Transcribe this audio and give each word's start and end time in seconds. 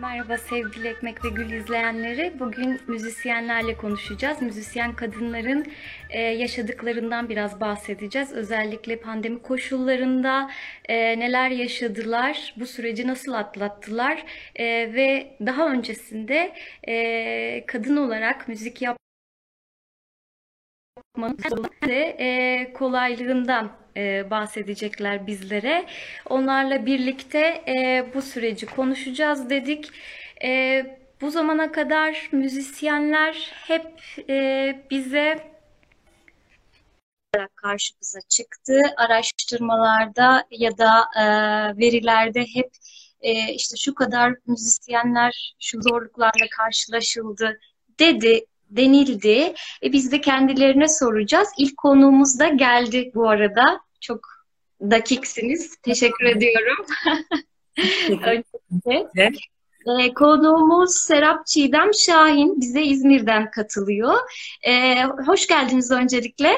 Merhaba 0.00 0.38
sevgili 0.38 0.88
Ekmek 0.88 1.24
ve 1.24 1.28
Gül 1.28 1.50
izleyenleri. 1.50 2.32
Bugün 2.38 2.80
müzisyenlerle 2.88 3.76
konuşacağız. 3.76 4.42
Müzisyen 4.42 4.96
kadınların 4.96 5.66
e, 6.10 6.20
yaşadıklarından 6.20 7.28
biraz 7.28 7.60
bahsedeceğiz. 7.60 8.32
Özellikle 8.32 9.00
pandemi 9.00 9.42
koşullarında 9.42 10.50
e, 10.84 11.18
neler 11.18 11.50
yaşadılar, 11.50 12.54
bu 12.56 12.66
süreci 12.66 13.06
nasıl 13.06 13.32
atlattılar 13.32 14.24
e, 14.56 14.64
ve 14.94 15.36
daha 15.46 15.72
öncesinde 15.72 16.52
kadın 17.66 17.96
olarak 17.96 18.48
müzik 18.48 18.82
yapmanın 18.82 18.98
de 21.86 22.72
kolaylığından 22.74 23.79
e, 23.96 24.30
bahsedecekler 24.30 25.26
bizlere. 25.26 25.86
Onlarla 26.26 26.86
birlikte 26.86 27.64
e, 27.68 28.06
bu 28.14 28.22
süreci 28.22 28.66
konuşacağız 28.66 29.50
dedik. 29.50 29.90
E, 30.44 30.82
bu 31.20 31.30
zamana 31.30 31.72
kadar 31.72 32.28
müzisyenler 32.32 33.52
hep 33.52 33.86
bize 34.90 35.50
karşımıza 37.54 38.20
çıktı. 38.28 38.80
Araştırmalarda 38.96 40.44
ya 40.50 40.78
da 40.78 41.04
verilerde 41.78 42.40
hep 42.54 42.70
işte 43.54 43.76
şu 43.76 43.94
kadar 43.94 44.34
müzisyenler 44.46 45.54
şu 45.60 45.82
zorluklarla 45.82 46.46
karşılaşıldı 46.56 47.58
dedi 47.98 48.46
denildi. 48.70 49.54
E, 49.82 49.92
biz 49.92 50.12
de 50.12 50.20
kendilerine 50.20 50.88
soracağız. 50.88 51.48
İlk 51.58 51.76
konuğumuz 51.76 52.38
da 52.38 52.48
geldi 52.48 53.10
bu 53.14 53.28
arada. 53.28 53.80
Çok 54.00 54.20
dakiksiniz. 54.80 55.76
Teşekkür 55.76 56.24
ediyorum. 56.24 56.86
Öncelikle. 58.08 59.30
E, 60.00 60.14
konuğumuz 60.14 60.96
Serap 60.96 61.46
Çiğdem 61.46 61.94
Şahin 61.94 62.60
bize 62.60 62.82
İzmir'den 62.82 63.50
katılıyor. 63.50 64.14
E, 64.66 65.04
hoş 65.04 65.46
geldiniz 65.46 65.90
öncelikle. 65.90 66.52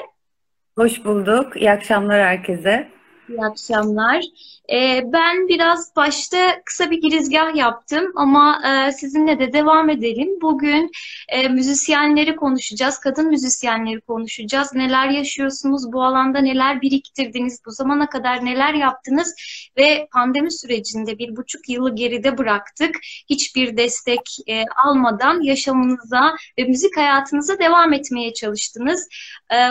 Hoş 0.79 1.05
bulduk. 1.05 1.57
İyi 1.57 1.71
akşamlar 1.71 2.23
herkese. 2.23 2.89
İyi 3.33 3.45
akşamlar. 3.45 4.25
Ee, 4.73 5.03
ben 5.13 5.49
biraz 5.49 5.97
başta 5.97 6.63
kısa 6.65 6.91
bir 6.91 7.01
girizgah 7.01 7.57
yaptım 7.57 8.13
ama 8.17 8.63
e, 8.67 8.93
sizinle 8.93 9.39
de 9.39 9.53
devam 9.53 9.91
edelim. 9.91 10.29
Bugün 10.43 10.91
e, 11.29 11.49
müzisyenleri 11.49 12.37
konuşacağız, 12.37 12.99
kadın 12.99 13.29
müzisyenleri 13.29 14.01
konuşacağız. 14.01 14.75
Neler 14.75 15.09
yaşıyorsunuz, 15.09 15.93
bu 15.93 16.03
alanda 16.05 16.39
neler 16.39 16.83
biriktirdiniz, 16.83 17.61
bu 17.67 17.71
zamana 17.71 18.09
kadar 18.09 18.45
neler 18.45 18.75
yaptınız 18.75 19.35
ve 19.77 20.09
pandemi 20.13 20.53
sürecinde 20.53 21.19
bir 21.19 21.37
buçuk 21.37 21.69
yılı 21.69 21.95
geride 21.95 22.39
bıraktık. 22.39 22.97
Hiçbir 23.31 23.77
destek 23.77 24.37
e, 24.49 24.65
almadan 24.85 25.41
yaşamınıza 25.41 26.35
ve 26.59 26.65
müzik 26.65 26.97
hayatınıza 26.97 27.59
devam 27.59 27.93
etmeye 27.93 28.35
çalıştınız. 28.35 29.09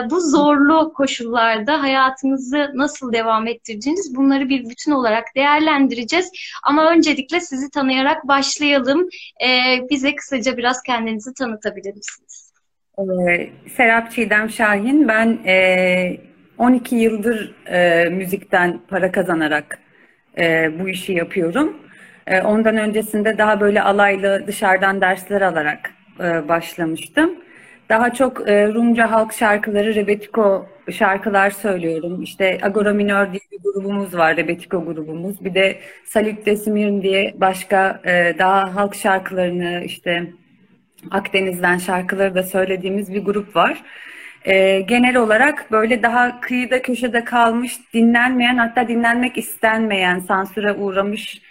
bu 0.10 0.22
zorlu 0.22 0.94
koşullarda 0.94 1.82
hayatınızı 1.82 2.72
nasıl 2.74 3.14
devam 3.14 3.48
ettireceğiniz 3.52 4.16
bunları 4.16 4.50
bir 4.50 4.70
bütün 4.70 4.92
olarak 4.92 5.26
değerlendireceğiz. 5.36 6.32
Ama 6.64 6.92
öncelikle 6.92 7.40
sizi 7.40 7.70
tanıyarak 7.70 8.28
başlayalım. 8.28 9.10
Ee, 9.46 9.90
bize 9.90 10.16
kısaca 10.16 10.58
biraz 10.58 10.84
kendinizi 10.84 11.34
tanıtabilir 11.34 11.94
misiniz? 11.96 12.54
Ee, 13.00 13.50
Serap 13.78 14.12
Çiğdem 14.12 14.50
Şahin. 14.50 15.08
Ben 15.08 15.40
e, 15.46 16.18
12 16.58 16.96
yıldır 16.96 17.56
e, 17.68 18.10
müzikten 18.10 18.80
para 18.90 19.12
kazanarak 19.12 19.80
e, 20.38 20.80
bu 20.80 20.90
işi 20.90 21.14
yapıyorum. 21.14 21.78
E, 22.28 22.42
ondan 22.42 22.78
öncesinde 22.78 23.38
daha 23.38 23.60
böyle 23.60 23.82
alaylı 23.82 24.44
dışarıdan 24.48 25.02
dersler 25.02 25.42
alarak 25.42 25.94
e, 26.20 26.48
başlamıştım. 26.48 27.36
Daha 27.92 28.14
çok 28.14 28.50
e, 28.50 28.68
Rumca 28.74 29.12
halk 29.12 29.34
şarkıları, 29.34 29.96
rebetiko 29.96 30.66
şarkılar 30.92 31.50
söylüyorum. 31.50 32.24
İşte 32.24 32.58
Agora 32.62 32.94
Minor 32.94 33.32
diye 33.32 33.42
bir 33.52 33.60
grubumuz 33.64 34.18
var, 34.18 34.38
rebetiko 34.38 34.86
grubumuz. 34.86 35.46
Bir 35.46 35.54
de 35.54 35.80
Salut 36.06 36.46
Desimirn 36.46 37.02
diye 37.02 37.34
başka 37.38 38.02
e, 38.06 38.36
daha 38.40 38.76
halk 38.76 38.96
şarkılarını 38.96 39.84
işte 39.86 40.34
Akdeniz'den 41.12 41.78
şarkıları 41.78 42.36
da 42.36 42.44
söylediğimiz 42.44 43.14
bir 43.14 43.26
grup 43.26 43.56
var. 43.56 43.84
E, 44.46 44.82
genel 44.82 45.16
olarak 45.18 45.72
böyle 45.72 46.04
daha 46.04 46.42
kıyıda 46.42 46.82
köşede 46.82 47.24
kalmış, 47.24 47.78
dinlenmeyen 47.94 48.58
hatta 48.58 48.88
dinlenmek 48.88 49.38
istenmeyen, 49.38 50.20
sansüre 50.20 50.74
uğramış 50.74 51.42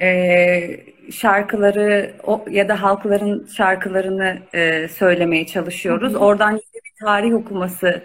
e, 0.00 0.80
şarkıları 1.12 2.14
o, 2.22 2.44
ya 2.50 2.68
da 2.68 2.82
halkların 2.82 3.46
şarkılarını 3.46 4.38
e, 4.54 4.88
söylemeye 4.88 5.46
çalışıyoruz. 5.46 6.12
Hı 6.12 6.16
hı. 6.16 6.24
Oradan 6.24 6.54
bir 6.56 7.04
tarih 7.04 7.34
okuması 7.34 8.02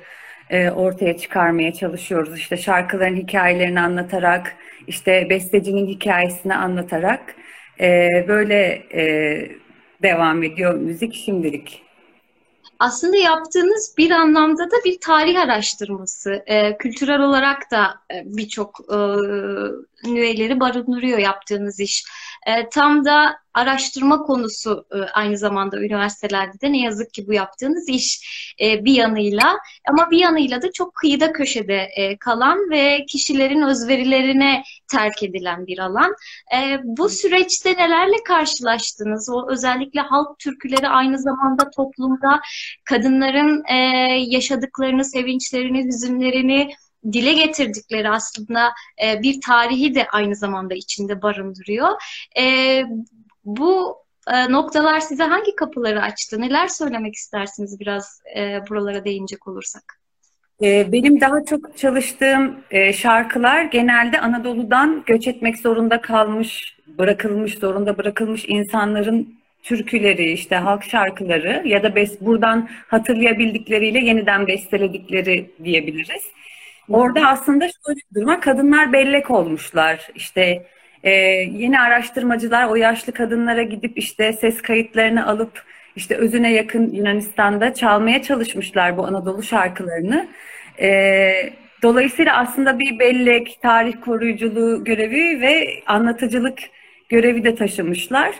e, 0.49 0.69
ortaya 0.71 1.17
çıkarmaya 1.17 1.73
çalışıyoruz. 1.73 2.37
İşte 2.37 2.57
şarkıların 2.57 3.15
hikayelerini 3.15 3.79
anlatarak, 3.79 4.55
işte 4.87 5.29
bestecinin 5.29 5.87
hikayesini 5.87 6.55
anlatarak 6.55 7.35
e, 7.79 8.09
böyle 8.27 8.83
e, 8.93 9.03
devam 10.03 10.43
ediyor 10.43 10.73
müzik 10.73 11.13
şimdilik. 11.13 11.83
Aslında 12.83 13.17
yaptığınız 13.17 13.95
bir 13.97 14.11
anlamda 14.11 14.71
da 14.71 14.75
bir 14.85 14.99
tarih 14.99 15.41
araştırması. 15.41 16.43
E, 16.45 16.77
kültürel 16.77 17.21
olarak 17.21 17.71
da 17.71 17.99
e, 18.13 18.23
birçok 18.25 18.79
e, 18.89 18.97
nüveleri 20.09 20.59
barındırıyor 20.59 21.17
yaptığınız 21.17 21.79
iş. 21.79 22.05
E, 22.47 22.69
tam 22.69 23.05
da 23.05 23.43
araştırma 23.53 24.17
konusu 24.17 24.85
e, 24.91 24.97
aynı 24.97 25.37
zamanda 25.37 25.77
üniversitelerde 25.79 26.61
de 26.61 26.71
ne 26.71 26.81
yazık 26.81 27.13
ki 27.13 27.27
bu 27.27 27.33
yaptığınız 27.33 27.89
iş 27.89 28.19
e, 28.61 28.85
bir 28.85 28.93
yanıyla 28.93 29.57
ama 29.89 30.11
bir 30.11 30.17
yanıyla 30.17 30.61
da 30.61 30.71
çok 30.71 30.95
kıyıda 30.95 31.33
köşede 31.33 31.89
e, 31.95 32.17
kalan 32.17 32.69
ve 32.71 33.05
kişilerin 33.05 33.61
özverilerine 33.61 34.63
terk 34.91 35.23
edilen 35.23 35.67
bir 35.67 35.79
alan. 35.79 36.15
E, 36.55 36.79
bu 36.83 37.09
süreçte 37.09 37.73
nelerle 37.73 38.23
karşılaştınız? 38.27 39.29
O 39.29 39.51
özellikle 39.51 40.01
halk 40.01 40.39
türküleri 40.39 40.87
aynı 40.87 41.19
zamanda 41.19 41.69
toplumda 41.69 42.41
kadınların 42.85 43.63
e, 43.69 43.75
yaşadıklarını, 44.27 45.05
sevinçlerini, 45.05 45.85
hüzünlerini 45.85 46.69
dile 47.11 47.33
getirdikleri 47.33 48.09
aslında 48.09 48.71
e, 49.03 49.21
bir 49.21 49.41
tarihi 49.41 49.95
de 49.95 50.07
aynı 50.07 50.35
zamanda 50.35 50.73
içinde 50.73 51.21
barındırıyor. 51.21 51.89
E, 52.39 52.83
bu 53.45 53.97
e, 54.27 54.51
noktalar 54.51 54.99
size 54.99 55.23
hangi 55.23 55.55
kapıları 55.55 56.01
açtı? 56.01 56.41
Neler 56.41 56.67
söylemek 56.67 57.13
istersiniz 57.15 57.79
biraz 57.79 58.21
e, 58.37 58.59
buralara 58.69 59.05
değinecek 59.05 59.47
olursak? 59.47 59.99
E, 60.63 60.91
benim 60.91 61.21
daha 61.21 61.45
çok 61.45 61.77
çalıştığım 61.77 62.59
e, 62.71 62.93
şarkılar 62.93 63.63
genelde 63.63 64.19
Anadolu'dan 64.19 65.03
göç 65.05 65.27
etmek 65.27 65.57
zorunda 65.57 66.01
kalmış, 66.01 66.77
bırakılmış, 66.87 67.57
zorunda 67.57 67.97
bırakılmış 67.97 68.45
insanların 68.47 69.35
türküleri, 69.63 70.31
işte 70.31 70.55
halk 70.55 70.83
şarkıları 70.83 71.61
ya 71.65 71.83
da 71.83 71.95
buradan 72.21 72.69
hatırlayabildikleriyle 72.87 73.99
yeniden 73.99 74.47
besteledikleri 74.47 75.51
diyebiliriz. 75.63 76.23
Orada 76.89 77.27
aslında 77.27 77.65
şöyle 77.65 77.99
bir 78.11 78.15
durum 78.15 78.27
var. 78.27 78.41
Kadınlar 78.41 78.93
bellek 78.93 79.31
olmuşlar. 79.31 80.09
İşte 80.15 80.65
e, 81.03 81.11
yeni 81.51 81.79
araştırmacılar 81.79 82.67
o 82.67 82.75
yaşlı 82.75 83.13
kadınlara 83.13 83.63
gidip 83.63 83.97
işte 83.97 84.33
ses 84.33 84.61
kayıtlarını 84.61 85.27
alıp 85.27 85.63
işte 85.95 86.15
özüne 86.15 86.53
yakın 86.53 86.91
Yunanistan'da 86.91 87.73
çalmaya 87.73 88.21
çalışmışlar 88.21 88.97
bu 88.97 89.05
Anadolu 89.05 89.43
şarkılarını. 89.43 90.27
E, 90.81 91.53
dolayısıyla 91.83 92.37
aslında 92.37 92.79
bir 92.79 92.99
bellek, 92.99 93.59
tarih 93.61 93.93
koruyuculuğu 94.05 94.83
görevi 94.83 95.41
ve 95.41 95.67
anlatıcılık 95.85 96.59
görevi 97.09 97.43
de 97.43 97.55
taşımışlar. 97.55 98.31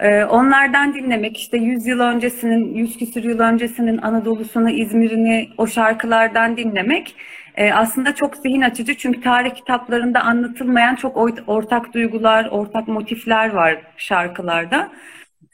E, 0.00 0.24
onlardan 0.24 0.94
dinlemek 0.94 1.36
işte 1.36 1.56
100 1.56 1.86
yıl 1.86 2.00
öncesinin, 2.00 2.74
100 2.74 2.98
küsur 2.98 3.24
yıl 3.24 3.40
öncesinin 3.40 3.98
Anadolu'sunu, 3.98 4.70
İzmir'ini 4.70 5.48
o 5.58 5.66
şarkılardan 5.66 6.56
dinlemek 6.56 7.14
e, 7.60 7.72
aslında 7.72 8.14
çok 8.14 8.36
zihin 8.36 8.60
açıcı 8.60 8.96
çünkü 8.96 9.20
tarih 9.20 9.54
kitaplarında 9.54 10.20
anlatılmayan 10.20 10.94
çok 10.94 11.16
ortak 11.46 11.94
duygular, 11.94 12.48
ortak 12.50 12.88
motifler 12.88 13.50
var 13.50 13.82
şarkılarda. 13.96 14.92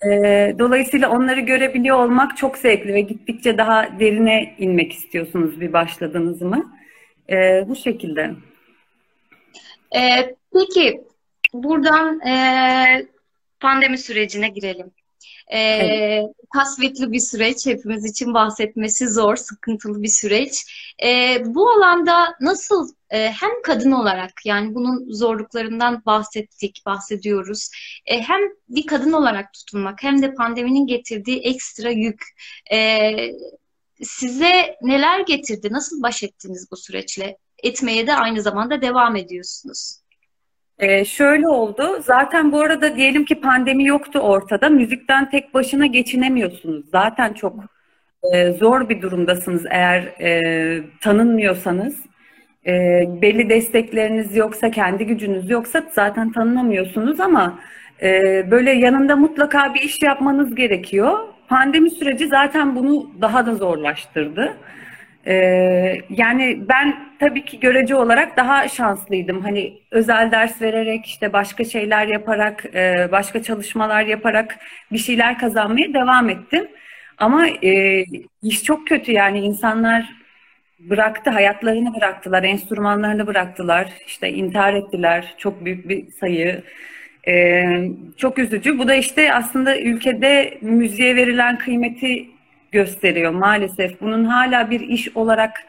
E, 0.07 0.11
dolayısıyla 0.59 1.11
onları 1.11 1.41
görebiliyor 1.41 1.99
olmak 1.99 2.37
çok 2.37 2.59
zevkli 2.59 2.95
ve 2.95 3.01
gittikçe 3.01 3.59
daha 3.59 4.01
derine 4.01 4.55
inmek 4.59 4.93
istiyorsunuz 4.93 5.61
bir 5.61 5.73
başladınız 5.73 6.43
mı? 6.43 6.73
E, 7.31 7.65
bu 7.69 7.77
şekilde. 7.77 8.31
E, 9.97 10.01
peki 10.53 11.01
buradan 11.53 12.21
e, 12.21 12.37
pandemi 13.61 13.99
sürecine 13.99 14.49
girelim. 14.49 14.91
E, 15.49 15.59
evet. 15.59 16.25
Kasvetli 16.55 17.13
bir 17.13 17.21
süreç, 17.21 17.67
hepimiz 17.67 18.05
için 18.05 18.35
bahsetmesi 18.35 19.09
zor, 19.09 19.37
sıkıntılı 19.37 20.03
bir 20.03 20.09
süreç. 20.09 20.65
E, 21.05 21.39
bu 21.47 21.71
alanda 21.71 22.37
nasıl 22.41 22.89
e, 23.11 23.31
hem 23.31 23.51
kadın 23.63 23.93
olarak 23.93 24.33
yani 24.45 24.75
bunun 24.75 25.13
zorluklarından 25.13 26.03
bahsettik, 26.07 26.83
bahsediyoruz. 26.87 27.71
E, 28.07 28.21
hem 28.21 28.41
bir 28.69 28.87
kadın 28.87 29.13
olarak 29.13 29.53
tutunmak 29.53 30.03
hem 30.03 30.23
de 30.23 30.35
pandeminin 30.35 30.87
getirdiği 30.87 31.39
ekstra 31.39 31.91
yük 31.91 32.23
e, 32.73 33.11
size 34.03 34.77
neler 34.83 35.21
getirdi? 35.21 35.69
Nasıl 35.71 36.03
baş 36.03 36.23
ettiniz 36.23 36.69
bu 36.71 36.77
süreçle? 36.77 37.39
Etmeye 37.63 38.07
de 38.07 38.15
aynı 38.15 38.43
zamanda 38.43 38.83
devam 38.83 39.17
ediyorsunuz. 39.17 40.01
Ee, 40.79 41.05
şöyle 41.05 41.49
oldu. 41.49 42.03
Zaten 42.03 42.53
bu 42.53 42.61
arada 42.61 42.97
diyelim 42.97 43.25
ki 43.25 43.41
pandemi 43.41 43.87
yoktu 43.87 44.19
ortada. 44.19 44.69
Müzikten 44.69 45.31
tek 45.31 45.55
başına 45.55 45.87
geçinemiyorsunuz. 45.87 46.85
Zaten 46.93 47.33
çok 47.33 47.55
e, 48.33 48.53
zor 48.53 48.89
bir 48.89 49.03
durumdasınız 49.03 49.67
eğer 49.71 50.03
e, 50.03 50.83
tanınmıyorsanız. 51.01 51.97
E, 52.67 52.73
belli 53.23 53.51
destekleriniz 53.51 54.37
yoksa, 54.37 54.71
kendi 54.71 55.07
gücünüz 55.07 55.51
yoksa 55.51 55.83
zaten 55.93 56.33
tanınamıyorsunuz 56.33 57.21
ama 57.21 57.59
e, 58.03 58.11
böyle 58.51 58.73
yanında 58.73 59.17
mutlaka 59.17 59.75
bir 59.75 59.81
iş 59.81 60.03
yapmanız 60.03 60.55
gerekiyor. 60.55 61.19
Pandemi 61.49 61.91
süreci 61.91 62.27
zaten 62.29 62.77
bunu 62.77 63.11
daha 63.21 63.47
da 63.47 63.55
zorlaştırdı. 63.55 64.57
Ee, 65.27 65.99
yani 66.11 66.69
ben 66.69 66.97
tabii 67.19 67.45
ki 67.45 67.61
görece 67.61 67.97
olarak 67.97 68.37
daha 68.37 68.69
şanslıydım. 68.69 69.41
Hani 69.41 69.79
özel 69.91 70.31
ders 70.31 70.63
vererek, 70.63 71.07
işte 71.07 71.33
başka 71.33 71.65
şeyler 71.65 72.07
yaparak, 72.07 72.65
e, 72.75 73.09
başka 73.13 73.43
çalışmalar 73.43 74.03
yaparak 74.03 74.59
bir 74.93 74.99
şeyler 74.99 75.39
kazanmaya 75.39 75.95
devam 75.95 76.31
ettim. 76.31 76.69
Ama 77.19 77.47
e, 77.49 78.05
iş 78.43 78.63
çok 78.63 78.89
kötü 78.89 79.13
yani 79.13 79.41
insanlar 79.41 80.13
bıraktı, 80.81 81.31
hayatlarını 81.31 81.95
bıraktılar, 81.95 82.43
enstrümanlarını 82.43 83.27
bıraktılar, 83.27 83.89
işte 84.07 84.31
intihar 84.31 84.75
ettiler. 84.75 85.35
Çok 85.39 85.65
büyük 85.65 85.89
bir 85.89 86.11
sayı. 86.21 86.63
Ee, 87.29 87.65
çok 88.17 88.39
üzücü. 88.39 88.79
Bu 88.79 88.89
da 88.89 88.95
işte 88.95 89.35
aslında 89.35 89.79
ülkede 89.79 90.59
müziğe 90.61 91.17
verilen 91.17 91.59
kıymeti 91.59 92.36
gösteriyor 92.77 93.33
maalesef. 93.33 94.01
Bunun 94.01 94.25
hala 94.25 94.71
bir 94.71 94.81
iş 94.81 95.17
olarak 95.17 95.67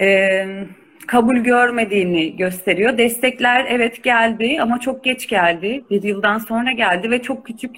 e, 0.00 0.08
kabul 1.06 1.36
görmediğini 1.36 2.36
gösteriyor. 2.36 2.98
Destekler 2.98 3.66
evet 3.68 4.02
geldi 4.02 4.58
ama 4.60 4.80
çok 4.80 5.04
geç 5.04 5.28
geldi. 5.28 5.84
Bir 5.90 6.02
yıldan 6.02 6.38
sonra 6.38 6.72
geldi 6.72 7.10
ve 7.10 7.22
çok 7.22 7.46
küçük 7.46 7.76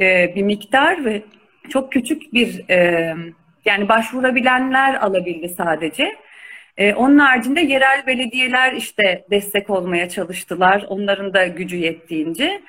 e, 0.00 0.32
bir 0.34 0.42
miktar 0.42 1.04
ve 1.04 1.22
çok 1.68 1.92
küçük 1.92 2.32
bir 2.32 2.70
e, 2.70 3.14
yani 3.64 3.88
başvurabilenler 3.88 4.94
alabildi 4.94 5.48
sadece. 5.48 6.16
E, 6.76 6.94
onun 6.94 7.18
haricinde 7.18 7.60
yerel 7.60 8.06
belediyeler 8.06 8.72
işte 8.72 9.24
destek 9.30 9.70
olmaya 9.70 10.08
çalıştılar. 10.08 10.84
Onların 10.88 11.34
da 11.34 11.46
gücü 11.46 11.76
yettiğince. 11.76 12.60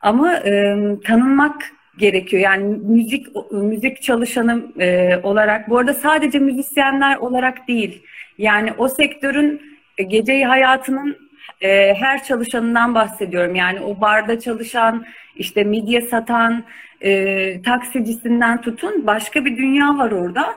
Ama 0.00 0.36
e, 0.36 0.76
tanınmak 1.04 1.72
gerekiyor. 1.98 2.42
Yani 2.42 2.76
müzik 2.82 3.26
müzik 3.52 4.02
çalışanı 4.02 4.62
e, 4.80 5.16
olarak 5.22 5.70
bu 5.70 5.78
arada 5.78 5.94
sadece 5.94 6.38
müzisyenler 6.38 7.16
olarak 7.16 7.68
değil. 7.68 8.02
Yani 8.38 8.72
o 8.78 8.88
sektörün 8.88 9.62
e, 9.98 10.02
gece 10.02 10.44
hayatının 10.44 11.16
e, 11.60 11.94
her 11.94 12.24
çalışanından 12.24 12.94
bahsediyorum. 12.94 13.54
Yani 13.54 13.80
o 13.80 14.00
barda 14.00 14.40
çalışan, 14.40 15.04
işte 15.36 15.64
midye 15.64 16.00
satan, 16.00 16.64
e, 17.00 17.62
taksicisinden 17.62 18.60
tutun 18.60 19.06
başka 19.06 19.44
bir 19.44 19.56
dünya 19.56 19.98
var 19.98 20.10
orada. 20.10 20.54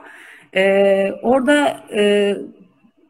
E, 0.56 1.12
orada 1.22 1.80
e, 1.94 2.34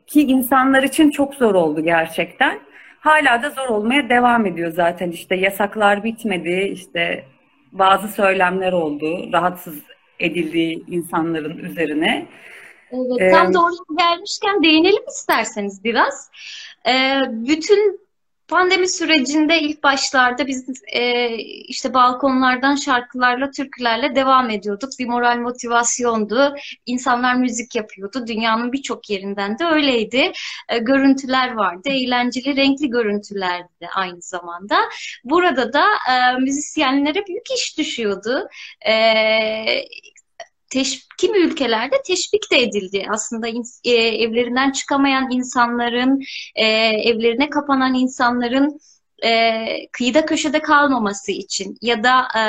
ki 0.06 0.22
insanlar 0.22 0.82
için 0.82 1.10
çok 1.10 1.34
zor 1.34 1.54
oldu 1.54 1.84
gerçekten. 1.84 2.60
Hala 3.00 3.42
da 3.42 3.50
zor 3.50 3.68
olmaya 3.68 4.08
devam 4.08 4.46
ediyor 4.46 4.72
zaten 4.72 5.10
işte 5.10 5.34
yasaklar 5.34 6.04
bitmedi 6.04 6.70
işte 6.72 7.24
bazı 7.72 8.08
söylemler 8.08 8.72
oldu 8.72 9.32
rahatsız 9.32 9.82
edildiği 10.20 10.84
insanların 10.86 11.58
üzerine. 11.58 12.26
Evet, 12.92 13.32
tam 13.32 13.50
ee, 13.50 13.54
doğru 13.54 13.96
gelmişken 13.98 14.62
değinelim 14.62 15.02
isterseniz 15.08 15.84
biraz. 15.84 16.30
Ee, 16.88 17.20
bütün 17.30 18.07
Pandemi 18.48 18.88
sürecinde 18.88 19.60
ilk 19.60 19.82
başlarda 19.82 20.46
biz 20.46 20.82
e, 20.92 21.34
işte 21.38 21.94
balkonlardan 21.94 22.74
şarkılarla, 22.74 23.50
türkülerle 23.50 24.14
devam 24.14 24.50
ediyorduk. 24.50 24.90
Bir 24.98 25.06
moral 25.06 25.36
motivasyondu. 25.36 26.54
İnsanlar 26.86 27.34
müzik 27.34 27.74
yapıyordu. 27.74 28.26
Dünyanın 28.26 28.72
birçok 28.72 29.10
yerinden 29.10 29.58
de 29.58 29.64
öyleydi. 29.64 30.32
E, 30.68 30.78
görüntüler 30.78 31.52
vardı. 31.54 31.88
Eğlenceli, 31.88 32.56
renkli 32.56 32.90
görüntülerdi 32.90 33.88
aynı 33.94 34.22
zamanda. 34.22 34.76
Burada 35.24 35.72
da 35.72 35.84
e, 36.10 36.40
müzisyenlere 36.40 37.26
büyük 37.26 37.50
iş 37.56 37.78
düşüyordu. 37.78 38.48
E, 38.88 38.94
teş, 40.70 41.06
kimi 41.18 41.38
ülkelerde 41.38 41.96
teşvik 42.06 42.50
de 42.52 42.62
edildi. 42.62 43.06
Aslında 43.10 43.48
e, 43.84 43.92
evlerinden 43.92 44.72
çıkamayan 44.72 45.30
insanların, 45.30 46.22
e, 46.54 46.66
evlerine 47.10 47.50
kapanan 47.50 47.94
insanların 47.94 48.80
e, 49.24 49.90
kıyıda 49.92 50.26
köşede 50.26 50.62
kalmaması 50.62 51.32
için 51.32 51.78
ya 51.82 52.02
da 52.02 52.20
e, 52.20 52.42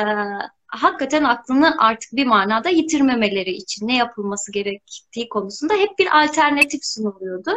hakikaten 0.70 1.24
aklını 1.24 1.76
artık 1.80 2.12
bir 2.14 2.26
manada 2.26 2.70
yitirmemeleri 2.70 3.52
için 3.52 3.88
ne 3.88 3.98
yapılması 3.98 4.52
gerektiği 4.52 5.30
konusunda 5.30 5.74
hep 5.74 6.00
bir 6.00 6.24
alternatif 6.24 6.86
sunuluyordu. 6.86 7.52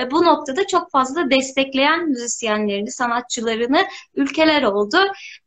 E, 0.00 0.10
bu 0.10 0.24
noktada 0.24 0.66
çok 0.66 0.90
fazla 0.90 1.30
destekleyen 1.30 2.08
müzisyenlerini, 2.08 2.90
sanatçılarını 2.90 3.86
ülkeler 4.14 4.62
oldu. 4.62 4.98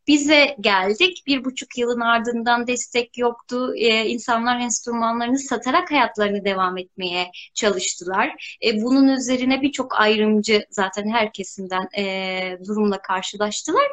Bize 0.08 0.56
geldik. 0.60 1.24
Bir 1.28 1.46
buçuk 1.46 1.78
yılın 1.78 2.00
ardından 2.00 2.68
destek 2.68 3.18
yoktu. 3.18 3.74
Ee, 3.76 4.06
insanlar 4.06 4.60
enstrümanlarını 4.60 5.40
satarak 5.40 5.92
hayatlarını 5.92 6.46
devam 6.46 6.78
etmeye 6.78 7.32
çalıştılar. 7.54 8.58
Ee, 8.64 8.82
bunun 8.82 9.08
üzerine 9.08 9.62
birçok 9.62 10.00
ayrımcı 10.00 10.66
zaten 10.70 11.10
her 11.10 11.34
kesimden 11.34 11.90
e, 11.98 12.58
durumla 12.68 13.02
karşılaştılar. 13.02 13.88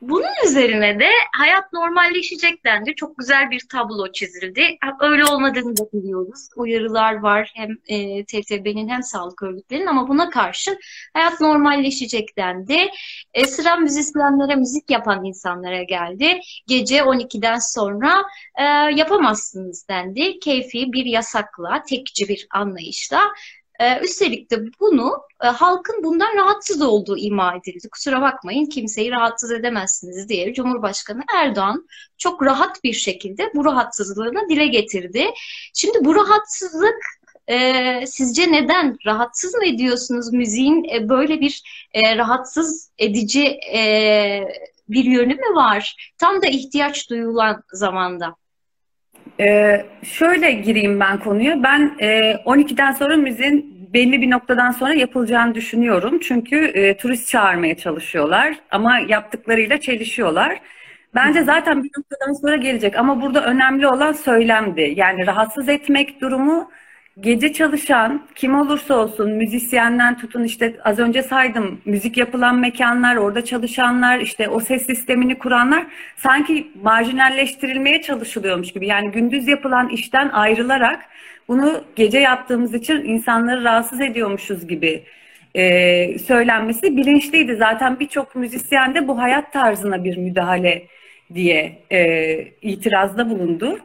Bunun 0.00 0.46
üzerine 0.46 1.00
de 1.00 1.08
hayat 1.36 1.72
normalleşecek 1.72 2.64
dendi. 2.64 2.94
Çok 2.94 3.18
güzel 3.18 3.50
bir 3.50 3.62
tablo 3.72 4.12
çizildi. 4.12 4.78
Öyle 5.00 5.24
olmadığını 5.24 5.76
da 5.76 5.82
biliyoruz. 5.92 6.48
Uyarılar 6.56 7.14
var 7.14 7.52
hem 7.54 7.70
e, 7.88 8.24
TTB'nin 8.24 8.88
hem 8.88 9.02
sağlık 9.02 9.42
örgütlerinin 9.42 9.86
ama 9.86 10.08
buna 10.08 10.30
karşı 10.30 10.78
hayat 11.14 11.40
normalleşecek 11.40 12.38
dendi. 12.38 12.78
E, 13.34 13.46
sıra 13.46 13.76
müzisyenlere, 13.76 14.56
müzik 14.56 14.90
yapan 14.90 15.24
insanlara 15.24 15.82
geldi. 15.82 16.40
Gece 16.66 16.98
12'den 16.98 17.58
sonra 17.58 18.24
e, 18.58 18.62
yapamazsınız 18.96 19.88
dendi. 19.88 20.38
Keyfi 20.38 20.92
bir 20.92 21.04
yasakla, 21.04 21.82
tekçi 21.88 22.28
bir 22.28 22.46
anlayışla 22.50 23.20
ee, 23.80 24.00
üstelik 24.00 24.50
de 24.50 24.64
bunu 24.80 25.22
e, 25.44 25.46
halkın 25.46 26.04
bundan 26.04 26.36
rahatsız 26.36 26.82
olduğu 26.82 27.16
ima 27.18 27.54
edildi. 27.56 27.88
Kusura 27.88 28.22
bakmayın 28.22 28.66
kimseyi 28.66 29.10
rahatsız 29.10 29.52
edemezsiniz 29.52 30.28
diye 30.28 30.54
Cumhurbaşkanı 30.54 31.22
Erdoğan 31.34 31.88
çok 32.18 32.42
rahat 32.42 32.84
bir 32.84 32.92
şekilde 32.92 33.50
bu 33.54 33.64
rahatsızlığını 33.64 34.48
dile 34.48 34.66
getirdi. 34.66 35.26
Şimdi 35.74 36.04
bu 36.04 36.14
rahatsızlık 36.14 36.98
e, 37.48 38.06
sizce 38.06 38.52
neden? 38.52 38.96
Rahatsız 39.06 39.54
mı 39.54 39.66
ediyorsunuz 39.66 40.32
müziğin 40.32 40.84
e, 40.84 41.08
böyle 41.08 41.40
bir 41.40 41.62
rahatsız 42.16 42.90
edici 42.98 43.58
bir 44.88 45.04
yönü 45.04 45.34
mü 45.34 45.54
var? 45.54 46.12
Tam 46.18 46.42
da 46.42 46.46
ihtiyaç 46.46 47.10
duyulan 47.10 47.62
zamanda. 47.72 48.36
Ee, 49.40 49.86
şöyle 50.02 50.52
gireyim 50.52 51.00
ben 51.00 51.18
konuya. 51.20 51.62
Ben 51.62 51.96
e, 52.00 52.36
12'den 52.44 52.92
sonra 52.92 53.16
müziğin 53.16 53.76
belli 53.94 54.20
bir 54.22 54.30
noktadan 54.30 54.70
sonra 54.70 54.94
yapılacağını 54.94 55.54
düşünüyorum. 55.54 56.18
Çünkü 56.20 56.56
e, 56.64 56.96
turist 56.96 57.28
çağırmaya 57.28 57.76
çalışıyorlar 57.76 58.56
ama 58.70 58.98
yaptıklarıyla 58.98 59.80
çelişiyorlar. 59.80 60.60
Bence 61.14 61.42
zaten 61.42 61.84
bir 61.84 61.90
noktadan 61.98 62.32
sonra 62.32 62.56
gelecek 62.56 62.96
ama 62.98 63.22
burada 63.22 63.44
önemli 63.44 63.86
olan 63.88 64.12
söylemdi. 64.12 64.92
Yani 64.96 65.26
rahatsız 65.26 65.68
etmek 65.68 66.20
durumu 66.20 66.70
gece 67.20 67.52
çalışan 67.52 68.26
kim 68.34 68.54
olursa 68.54 68.94
olsun 68.94 69.30
müzisyenden 69.30 70.18
tutun 70.18 70.44
işte 70.44 70.76
az 70.84 70.98
önce 70.98 71.22
saydım 71.22 71.80
müzik 71.84 72.16
yapılan 72.16 72.58
mekanlar 72.58 73.16
orada 73.16 73.44
çalışanlar 73.44 74.18
işte 74.18 74.48
o 74.48 74.60
ses 74.60 74.86
sistemini 74.86 75.38
kuranlar 75.38 75.86
sanki 76.16 76.70
marjinalleştirilmeye 76.82 78.02
çalışılıyormuş 78.02 78.72
gibi 78.72 78.86
yani 78.86 79.10
gündüz 79.10 79.48
yapılan 79.48 79.88
işten 79.88 80.28
ayrılarak 80.28 81.04
bunu 81.48 81.84
gece 81.96 82.18
yaptığımız 82.18 82.74
için 82.74 83.04
insanları 83.04 83.64
rahatsız 83.64 84.00
ediyormuşuz 84.00 84.68
gibi 84.68 85.04
e, 85.54 86.18
söylenmesi 86.18 86.96
bilinçliydi 86.96 87.56
zaten 87.56 88.00
birçok 88.00 88.34
müzisyen 88.34 88.94
de 88.94 89.08
bu 89.08 89.18
hayat 89.18 89.52
tarzına 89.52 90.04
bir 90.04 90.16
müdahale 90.16 90.86
diye 91.34 91.78
e, 91.92 92.38
itirazda 92.62 93.30
bulundu. 93.30 93.78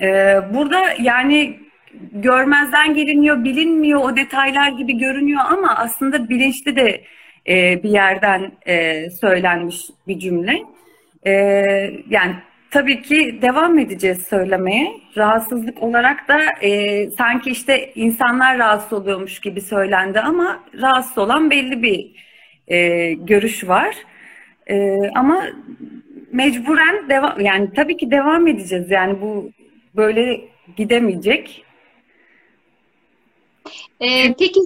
E, 0.00 0.36
burada 0.54 0.82
yani 1.00 1.69
görmezden 2.12 2.94
geliniyor, 2.94 3.44
bilinmiyor, 3.44 4.00
o 4.00 4.16
detaylar 4.16 4.68
gibi 4.68 4.98
görünüyor 4.98 5.40
ama 5.48 5.76
aslında 5.76 6.28
bilinçli 6.28 6.76
de 6.76 7.04
e, 7.48 7.82
bir 7.82 7.90
yerden 7.90 8.52
e, 8.66 9.10
söylenmiş 9.10 9.76
bir 10.08 10.18
cümle. 10.18 10.62
E, 11.26 11.32
yani 12.10 12.34
tabii 12.70 13.02
ki 13.02 13.38
devam 13.42 13.78
edeceğiz 13.78 14.22
söylemeye. 14.22 14.92
Rahatsızlık 15.16 15.82
olarak 15.82 16.28
da 16.28 16.40
e, 16.62 17.10
sanki 17.10 17.50
işte 17.50 17.92
insanlar 17.94 18.58
rahatsız 18.58 18.92
oluyormuş 18.92 19.40
gibi 19.40 19.60
söylendi 19.60 20.20
ama 20.20 20.64
rahatsız 20.80 21.18
olan 21.18 21.50
belli 21.50 21.82
bir 21.82 22.10
e, 22.68 23.12
görüş 23.12 23.68
var. 23.68 23.96
E, 24.66 24.96
ama 25.14 25.44
mecburen 26.32 27.08
devam 27.08 27.40
yani 27.40 27.68
tabii 27.76 27.96
ki 27.96 28.10
devam 28.10 28.46
edeceğiz. 28.46 28.90
Yani 28.90 29.20
bu 29.20 29.50
böyle 29.96 30.40
gidemeyecek. 30.76 31.64
Ee, 34.00 34.34
peki 34.38 34.60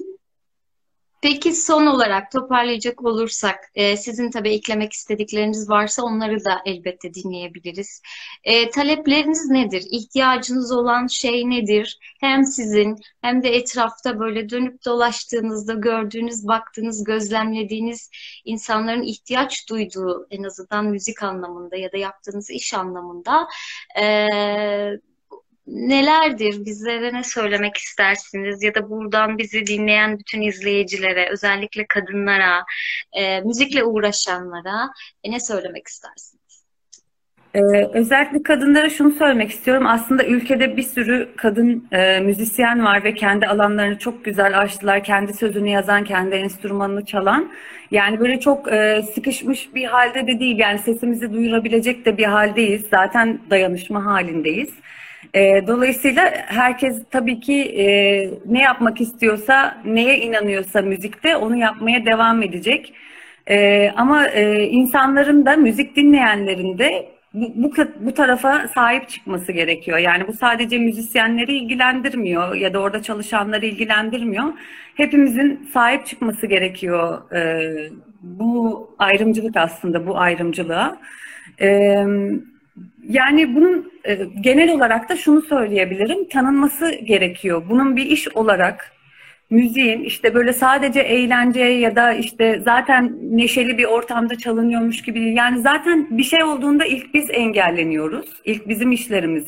Peki 1.25 1.53
son 1.53 1.85
olarak 1.85 2.31
toparlayacak 2.31 3.05
olursak, 3.05 3.71
e, 3.75 3.97
sizin 3.97 4.31
tabii 4.31 4.53
eklemek 4.53 4.93
istedikleriniz 4.93 5.69
varsa 5.69 6.03
onları 6.03 6.45
da 6.45 6.61
elbette 6.65 7.13
dinleyebiliriz. 7.13 8.01
E, 8.43 8.69
talepleriniz 8.69 9.49
nedir? 9.49 9.83
İhtiyacınız 9.91 10.71
olan 10.71 11.07
şey 11.07 11.49
nedir? 11.49 11.99
Hem 12.19 12.43
sizin 12.45 12.95
hem 13.21 13.43
de 13.43 13.49
etrafta 13.49 14.19
böyle 14.19 14.49
dönüp 14.49 14.85
dolaştığınızda 14.85 15.73
gördüğünüz, 15.73 16.47
baktığınız, 16.47 17.03
gözlemlediğiniz 17.03 18.09
insanların 18.45 19.03
ihtiyaç 19.03 19.69
duyduğu 19.69 20.27
en 20.31 20.43
azından 20.43 20.85
müzik 20.85 21.23
anlamında 21.23 21.75
ya 21.75 21.91
da 21.91 21.97
yaptığınız 21.97 22.49
iş 22.49 22.73
anlamında 22.73 23.47
e, 24.01 24.27
nelerdir? 25.67 26.65
Bizlere 26.65 27.13
ne 27.13 27.23
söylemek 27.23 27.77
istersiniz? 27.77 28.63
Ya 28.63 28.75
da 28.75 28.89
buradan 28.89 29.37
bizi 29.37 29.67
dinleyen 29.67 30.19
bütün 30.19 30.41
izleyicilere, 30.41 31.29
özellikle 31.31 31.85
kadınlara, 31.87 32.63
e, 33.13 33.41
müzikle 33.41 33.83
uğraşanlara 33.83 34.89
e, 35.23 35.31
ne 35.31 35.39
söylemek 35.39 35.87
istersiniz? 35.87 36.45
Ee, 37.55 37.85
özellikle 37.93 38.43
kadınlara 38.43 38.89
şunu 38.89 39.11
söylemek 39.11 39.51
istiyorum. 39.51 39.87
Aslında 39.87 40.23
ülkede 40.25 40.77
bir 40.77 40.83
sürü 40.83 41.29
kadın 41.37 41.87
e, 41.91 42.19
müzisyen 42.19 42.85
var 42.85 43.03
ve 43.03 43.13
kendi 43.13 43.47
alanlarını 43.47 43.99
çok 43.99 44.25
güzel 44.25 44.59
açtılar. 44.59 45.03
Kendi 45.03 45.33
sözünü 45.33 45.69
yazan, 45.69 46.03
kendi 46.03 46.35
enstrümanını 46.35 47.05
çalan. 47.05 47.51
Yani 47.91 48.19
böyle 48.19 48.39
çok 48.39 48.73
e, 48.73 49.01
sıkışmış 49.15 49.75
bir 49.75 49.85
halde 49.85 50.27
de 50.27 50.39
değil. 50.39 50.59
Yani 50.59 50.79
sesimizi 50.79 51.33
duyurabilecek 51.33 52.05
de 52.05 52.17
bir 52.17 52.25
haldeyiz. 52.25 52.85
Zaten 52.91 53.39
dayanışma 53.49 54.05
halindeyiz. 54.05 54.69
E, 55.33 55.67
dolayısıyla 55.67 56.31
herkes 56.45 57.03
tabii 57.11 57.39
ki 57.39 57.61
e, 57.61 57.85
ne 58.45 58.61
yapmak 58.61 59.01
istiyorsa, 59.01 59.81
neye 59.85 60.17
inanıyorsa 60.17 60.81
müzikte 60.81 61.35
onu 61.35 61.57
yapmaya 61.57 62.05
devam 62.05 62.43
edecek. 62.43 62.93
E, 63.47 63.89
ama 63.95 64.27
e, 64.27 64.63
insanların 64.63 65.45
da 65.45 65.55
müzik 65.55 65.95
dinleyenlerin 65.95 66.77
de 66.77 67.09
bu, 67.33 67.53
bu, 67.55 67.71
bu 67.99 68.13
tarafa 68.13 68.67
sahip 68.67 69.09
çıkması 69.09 69.51
gerekiyor. 69.51 69.97
Yani 69.97 70.27
bu 70.27 70.33
sadece 70.33 70.77
müzisyenleri 70.77 71.57
ilgilendirmiyor 71.57 72.55
ya 72.55 72.73
da 72.73 72.79
orada 72.79 73.01
çalışanları 73.01 73.65
ilgilendirmiyor. 73.65 74.45
Hepimizin 74.95 75.69
sahip 75.73 76.05
çıkması 76.05 76.47
gerekiyor 76.47 77.31
e, 77.31 77.71
bu 78.21 78.89
ayrımcılık 78.99 79.57
aslında 79.57 80.07
bu 80.07 80.17
ayrımcılığa. 80.17 80.97
Evet. 81.59 82.07
Yani 83.09 83.55
bunun 83.55 83.77
e, 83.77 83.94
genel 84.41 84.71
olarak 84.71 85.09
da 85.09 85.15
şunu 85.15 85.41
söyleyebilirim, 85.41 86.29
tanınması 86.29 86.91
gerekiyor. 86.91 87.63
Bunun 87.69 87.95
bir 87.95 88.05
iş 88.05 88.27
olarak 88.27 88.91
müziğin 89.49 90.03
işte 90.03 90.33
böyle 90.33 90.53
sadece 90.53 90.99
eğlence 90.99 91.63
ya 91.63 91.95
da 91.95 92.13
işte 92.13 92.59
zaten 92.65 93.17
neşeli 93.21 93.77
bir 93.77 93.85
ortamda 93.85 94.37
çalınıyormuş 94.37 95.01
gibi 95.01 95.19
değil. 95.19 95.37
Yani 95.37 95.61
zaten 95.61 96.17
bir 96.17 96.23
şey 96.23 96.43
olduğunda 96.43 96.85
ilk 96.85 97.13
biz 97.13 97.29
engelleniyoruz. 97.29 98.25
İlk 98.45 98.69
bizim 98.69 98.91
işlerimiz 98.91 99.45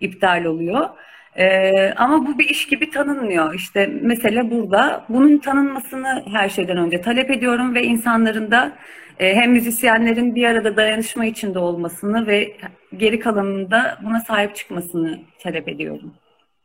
iptal 0.00 0.44
oluyor. 0.44 0.88
Ee, 1.36 1.92
ama 1.96 2.26
bu 2.26 2.38
bir 2.38 2.48
iş 2.48 2.66
gibi 2.66 2.90
tanınmıyor. 2.90 3.54
İşte 3.54 3.86
mesele 3.86 4.50
burada. 4.50 5.04
Bunun 5.08 5.38
tanınmasını 5.38 6.24
her 6.32 6.48
şeyden 6.48 6.76
önce 6.76 7.00
talep 7.00 7.30
ediyorum 7.30 7.74
ve 7.74 7.82
insanların 7.82 8.50
da 8.50 8.72
e, 9.09 9.09
hem 9.20 9.52
müzisyenlerin 9.52 10.34
bir 10.34 10.44
arada 10.44 10.76
dayanışma 10.76 11.24
içinde 11.24 11.58
olmasını 11.58 12.26
ve 12.26 12.56
geri 12.96 13.18
kalanında 13.18 13.98
buna 14.04 14.20
sahip 14.20 14.56
çıkmasını 14.56 15.20
talep 15.38 15.68
ediyorum. 15.68 16.14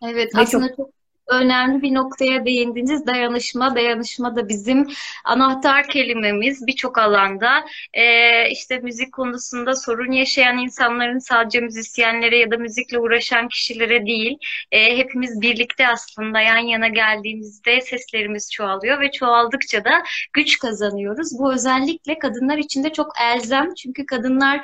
Evet, 0.04 0.36
ve 0.36 0.42
aslında 0.42 0.68
çok, 0.68 0.78
çok 0.78 0.95
önemli 1.27 1.82
bir 1.82 1.94
noktaya 1.94 2.46
değindiniz. 2.46 3.08
Dayanışma, 3.08 3.75
dayanışma 3.75 4.36
da 4.36 4.50
bizim 4.50 4.88
anahtar 5.24 5.88
kelimemiz 5.88 6.67
birçok 6.67 6.98
alanda. 6.98 7.65
Ee, 7.94 8.50
işte 8.50 8.79
müzik 8.79 9.13
konusunda 9.13 9.75
sorun 9.75 10.12
yaşayan 10.12 10.58
insanların 10.58 11.20
sadece 11.20 11.60
müzisyenlere 11.60 12.38
ya 12.38 12.51
da 12.51 12.58
müzikle 12.58 13.00
uğraşan 13.00 13.48
kişilere 13.48 14.05
değil, 14.05 14.38
e, 14.72 14.98
hepimiz 14.98 15.41
birlikte 15.41 15.88
aslında 15.88 16.41
yan 16.41 16.58
yana 16.58 16.88
geldiğimizde 16.88 17.82
seslerimiz 17.82 18.51
çoğalıyor 18.51 19.00
ve 19.00 19.12
çoğaldıkça 19.12 19.86
da 19.86 20.03
güç 20.34 20.60
kazanıyoruz. 20.60 21.39
Bu 21.39 21.53
özellikle 21.53 22.20
kadınlar 22.20 22.58
için 22.58 22.84
de 22.84 22.89
çok 22.94 23.12
elzem 23.22 23.74
çünkü 23.74 24.05
kadınlar 24.05 24.58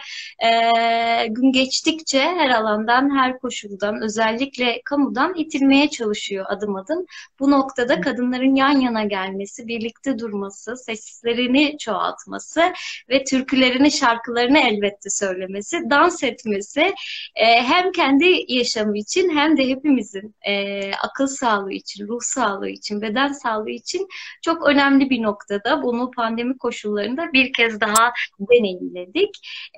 e, 0.44 1.28
gün 1.28 1.52
geçtikçe 1.52 2.22
her 2.22 2.50
alandan, 2.50 3.18
her 3.18 3.40
koşuldan, 3.40 4.02
özellikle 4.02 4.82
kamudan 4.86 5.34
itilmeye 5.36 5.90
çalışıyor 5.90 6.46
adım 6.52 6.76
adım. 6.76 7.06
Bu 7.40 7.52
noktada 7.52 8.02
kadınların 8.02 8.56
yan 8.56 8.80
yana 8.80 9.04
gelmesi, 9.04 9.68
birlikte 9.68 10.20
durması, 10.20 10.78
seslerini 10.78 11.78
çoğaltması 11.78 12.62
ve 13.10 13.24
türkülerini, 13.24 13.92
şarkılarını 13.92 14.60
elbette 14.60 15.10
söylemesi, 15.10 15.90
dans 15.90 16.24
etmesi 16.24 16.82
e, 17.36 17.46
hem 17.46 17.92
kendi 17.92 18.46
yaşamı 18.48 18.98
için 18.98 19.38
hem 19.38 19.58
de 19.58 19.68
hepimizin 19.68 20.36
e, 20.48 20.82
akıl 20.94 21.28
sağlığı 21.28 21.74
için, 21.74 22.08
ruh 22.08 22.22
sağlığı 22.22 22.70
için, 22.70 23.02
beden 23.02 23.32
sağlığı 23.32 23.70
için 23.70 24.08
çok 24.42 24.68
önemli 24.68 25.10
bir 25.10 25.22
noktada. 25.22 25.84
Bunu 25.84 26.12
pandemi 26.12 26.58
koşullarında 26.58 27.34
bir 27.34 27.54
kez 27.54 27.82
daha 27.82 28.12
deneyimledik. 28.40 29.30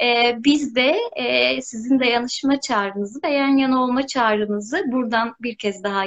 E, 0.03 0.37
biz 0.43 0.75
de 0.75 0.97
e, 1.15 1.61
sizin 1.61 1.99
dayanışma 1.99 2.59
çağrınızı 2.59 3.19
ve 3.23 3.29
yan 3.29 3.57
yana 3.57 3.83
olma 3.83 4.07
çağrınızı 4.07 4.83
buradan 4.87 5.35
bir 5.41 5.55
kez 5.57 5.83
daha 5.83 6.05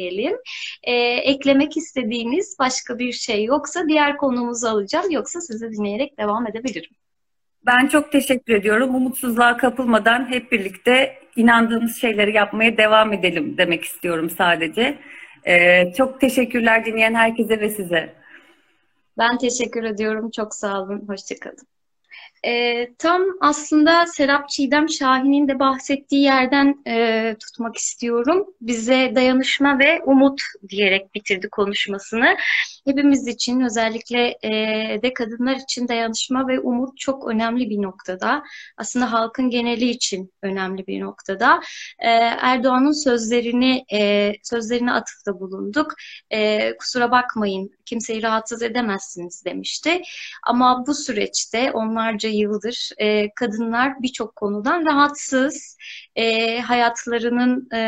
yineleyelim. 0.00 0.36
E, 0.82 0.92
eklemek 1.04 1.76
istediğiniz 1.76 2.56
başka 2.58 2.98
bir 2.98 3.12
şey 3.12 3.44
yoksa 3.44 3.88
diğer 3.88 4.16
konumuzu 4.16 4.66
alacağım. 4.66 5.10
Yoksa 5.10 5.40
sizi 5.40 5.70
dinleyerek 5.72 6.18
devam 6.18 6.46
edebilirim. 6.46 6.90
Ben 7.66 7.86
çok 7.86 8.12
teşekkür 8.12 8.54
ediyorum. 8.54 8.94
Umutsuzluğa 8.94 9.56
kapılmadan 9.56 10.30
hep 10.30 10.52
birlikte 10.52 11.18
inandığımız 11.36 11.96
şeyleri 11.96 12.36
yapmaya 12.36 12.76
devam 12.76 13.12
edelim 13.12 13.58
demek 13.58 13.84
istiyorum 13.84 14.30
sadece. 14.30 14.98
Ee, 15.46 15.92
çok 15.96 16.20
teşekkürler 16.20 16.84
dinleyen 16.84 17.14
herkese 17.14 17.60
ve 17.60 17.70
size. 17.70 18.14
Ben 19.18 19.38
teşekkür 19.38 19.84
ediyorum. 19.84 20.30
Çok 20.30 20.54
sağ 20.54 20.82
olun. 20.82 21.04
Hoşçakalın. 21.08 21.69
E, 22.46 22.86
tam 22.98 23.22
aslında 23.40 24.06
Serap 24.06 24.48
Çiğdem 24.48 24.88
Şahin'in 24.88 25.48
de 25.48 25.58
bahsettiği 25.58 26.22
yerden 26.22 26.82
e, 26.86 27.36
tutmak 27.40 27.76
istiyorum. 27.76 28.46
Bize 28.60 29.12
dayanışma 29.14 29.78
ve 29.78 30.02
umut 30.04 30.40
diyerek 30.68 31.14
bitirdi 31.14 31.48
konuşmasını. 31.48 32.36
Hepimiz 32.90 33.26
için 33.26 33.60
özellikle 33.60 34.38
e, 34.42 34.50
de 35.02 35.14
kadınlar 35.14 35.56
için 35.56 35.88
dayanışma 35.88 36.48
ve 36.48 36.60
umut 36.60 36.98
çok 36.98 37.28
önemli 37.28 37.70
bir 37.70 37.82
noktada. 37.82 38.42
Aslında 38.76 39.12
halkın 39.12 39.50
geneli 39.50 39.90
için 39.90 40.32
önemli 40.42 40.86
bir 40.86 41.00
noktada. 41.00 41.60
E, 41.98 42.08
Erdoğan'ın 42.40 43.04
sözlerini 43.04 43.84
e, 43.92 44.32
sözlerine 44.42 44.92
atıfta 44.92 45.40
bulunduk. 45.40 45.94
E, 46.30 46.76
kusura 46.76 47.10
bakmayın 47.10 47.70
kimseyi 47.84 48.22
rahatsız 48.22 48.62
edemezsiniz 48.62 49.44
demişti. 49.44 50.02
Ama 50.42 50.84
bu 50.86 50.94
süreçte 50.94 51.72
onlarca 51.72 52.28
yıldır 52.28 52.90
e, 52.98 53.34
kadınlar 53.34 54.02
birçok 54.02 54.36
konudan 54.36 54.84
rahatsız. 54.84 55.76
E, 56.16 56.60
hayatlarının 56.60 57.68
e, 57.72 57.80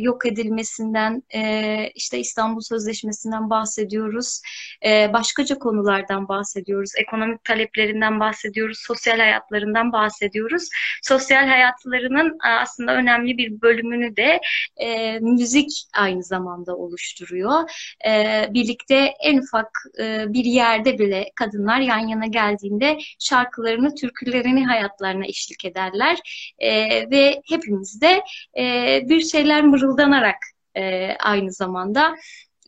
yok 0.00 0.26
edilmesinden, 0.26 1.22
e, 1.34 1.90
işte 1.94 2.18
İstanbul 2.18 2.60
Sözleşmesi'nden 2.60 3.50
bahsediyoruz, 3.50 4.40
e, 4.86 5.12
başkaca 5.12 5.58
konulardan 5.58 6.28
bahsediyoruz, 6.28 6.90
ekonomik 6.98 7.44
taleplerinden 7.44 8.20
bahsediyoruz, 8.20 8.78
sosyal 8.86 9.18
hayatlarından 9.18 9.92
bahsediyoruz. 9.92 10.68
Sosyal 11.02 11.46
hayatlarının 11.46 12.38
aslında 12.62 12.94
önemli 12.94 13.38
bir 13.38 13.60
bölümünü 13.60 14.16
de 14.16 14.40
e, 14.76 15.18
müzik 15.18 15.70
aynı 15.94 16.22
zamanda 16.22 16.76
oluşturuyor. 16.76 17.70
E, 18.06 18.46
birlikte 18.50 19.14
en 19.24 19.38
ufak 19.38 19.70
e, 20.00 20.24
bir 20.28 20.44
yerde 20.44 20.98
bile 20.98 21.30
kadınlar 21.34 21.80
yan 21.80 22.08
yana 22.08 22.26
geldiğinde 22.26 22.98
şarkılarını, 23.18 23.94
türkülerini 23.94 24.66
hayatlarına 24.66 25.26
eşlik 25.26 25.64
ederler 25.64 26.18
e, 26.58 26.70
ve 27.10 27.42
hepimiz 27.48 28.00
de 28.00 28.22
e, 28.58 29.00
bir 29.08 29.20
şeyler 29.20 29.64
mırıldanarak 29.64 30.38
e, 30.76 31.14
aynı 31.16 31.52
zamanda 31.52 32.16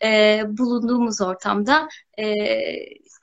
e, 0.03 0.43
bulunduğumuz 0.47 1.21
ortamda 1.21 1.89
e, 2.19 2.35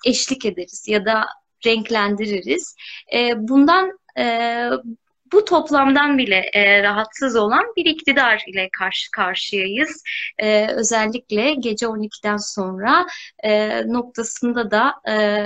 eşlik 0.05 0.45
ederiz 0.45 0.85
ya 0.87 1.05
da 1.05 1.25
renklendiririz. 1.65 2.75
E, 3.13 3.47
bundan 3.47 3.99
e, 4.17 4.69
bu 5.33 5.45
toplamdan 5.45 6.17
bile 6.17 6.49
e, 6.53 6.83
rahatsız 6.83 7.35
olan 7.35 7.63
bir 7.77 7.85
iktidar 7.85 8.43
ile 8.47 8.69
karşı 8.79 9.11
karşıyayız. 9.11 10.03
E, 10.37 10.67
özellikle 10.67 11.53
gece 11.53 11.85
12'den 11.85 12.37
sonra 12.37 13.07
e, 13.43 13.81
noktasında 13.87 14.71
da 14.71 14.93
e, 15.09 15.45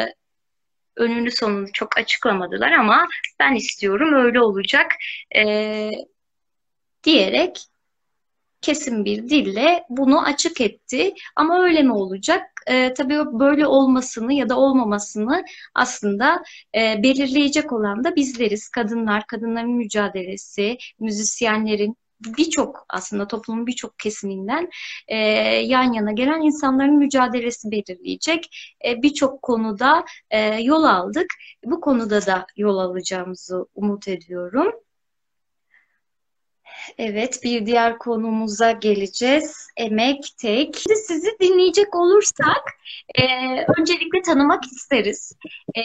önünü 0.98 1.32
sonunu 1.32 1.72
çok 1.74 1.98
açıklamadılar 1.98 2.72
ama 2.72 3.08
ben 3.40 3.56
istiyorum 3.56 4.14
öyle 4.14 4.42
olacak 4.42 4.92
e, 5.36 5.92
diyerek 7.04 7.58
kesin 8.62 9.06
bir 9.06 9.30
dille 9.30 9.84
bunu 9.90 10.26
açık 10.26 10.62
etti. 10.62 11.14
Ama 11.36 11.64
öyle 11.64 11.84
mi 11.84 11.94
olacak? 11.94 12.42
E, 12.68 12.94
tabii 12.94 13.16
böyle 13.40 13.68
olmasını 13.68 14.34
ya 14.34 14.50
da 14.50 14.60
olmamasını 14.60 15.44
aslında 15.76 16.44
e, 16.76 17.04
belirleyecek 17.04 17.74
olan 17.74 18.04
da 18.04 18.16
bizleriz. 18.16 18.70
Kadınlar, 18.70 19.28
kadınların 19.28 19.72
mücadelesi, 19.72 20.78
müzisyenlerin, 21.00 21.98
birçok 22.20 22.86
aslında 22.90 23.28
toplumun 23.28 23.68
birçok 23.68 24.00
kesiminden 24.00 24.70
e, 25.08 25.18
yan 25.66 25.94
yana 25.94 26.12
gelen 26.12 26.42
insanların 26.42 26.98
mücadelesi 26.98 27.72
belirleyecek. 27.72 28.50
E, 28.86 29.02
birçok 29.02 29.42
konuda 29.42 30.06
e, 30.30 30.62
yol 30.62 30.84
aldık. 30.84 31.34
Bu 31.66 31.82
konuda 31.82 32.26
da 32.26 32.48
yol 32.58 32.78
alacağımızı 32.78 33.66
umut 33.76 34.08
ediyorum. 34.08 34.72
Evet, 36.98 37.40
bir 37.44 37.66
diğer 37.66 37.98
konumuza 37.98 38.72
geleceğiz. 38.72 39.68
Emek 39.78 40.26
tek. 40.38 40.76
Şimdi 40.78 40.96
sizi 40.96 41.38
dinleyecek 41.42 41.96
olursak, 41.96 42.64
e, 43.16 43.24
öncelikle 43.80 44.22
tanımak 44.22 44.66
isteriz. 44.66 45.34
E, 45.76 45.82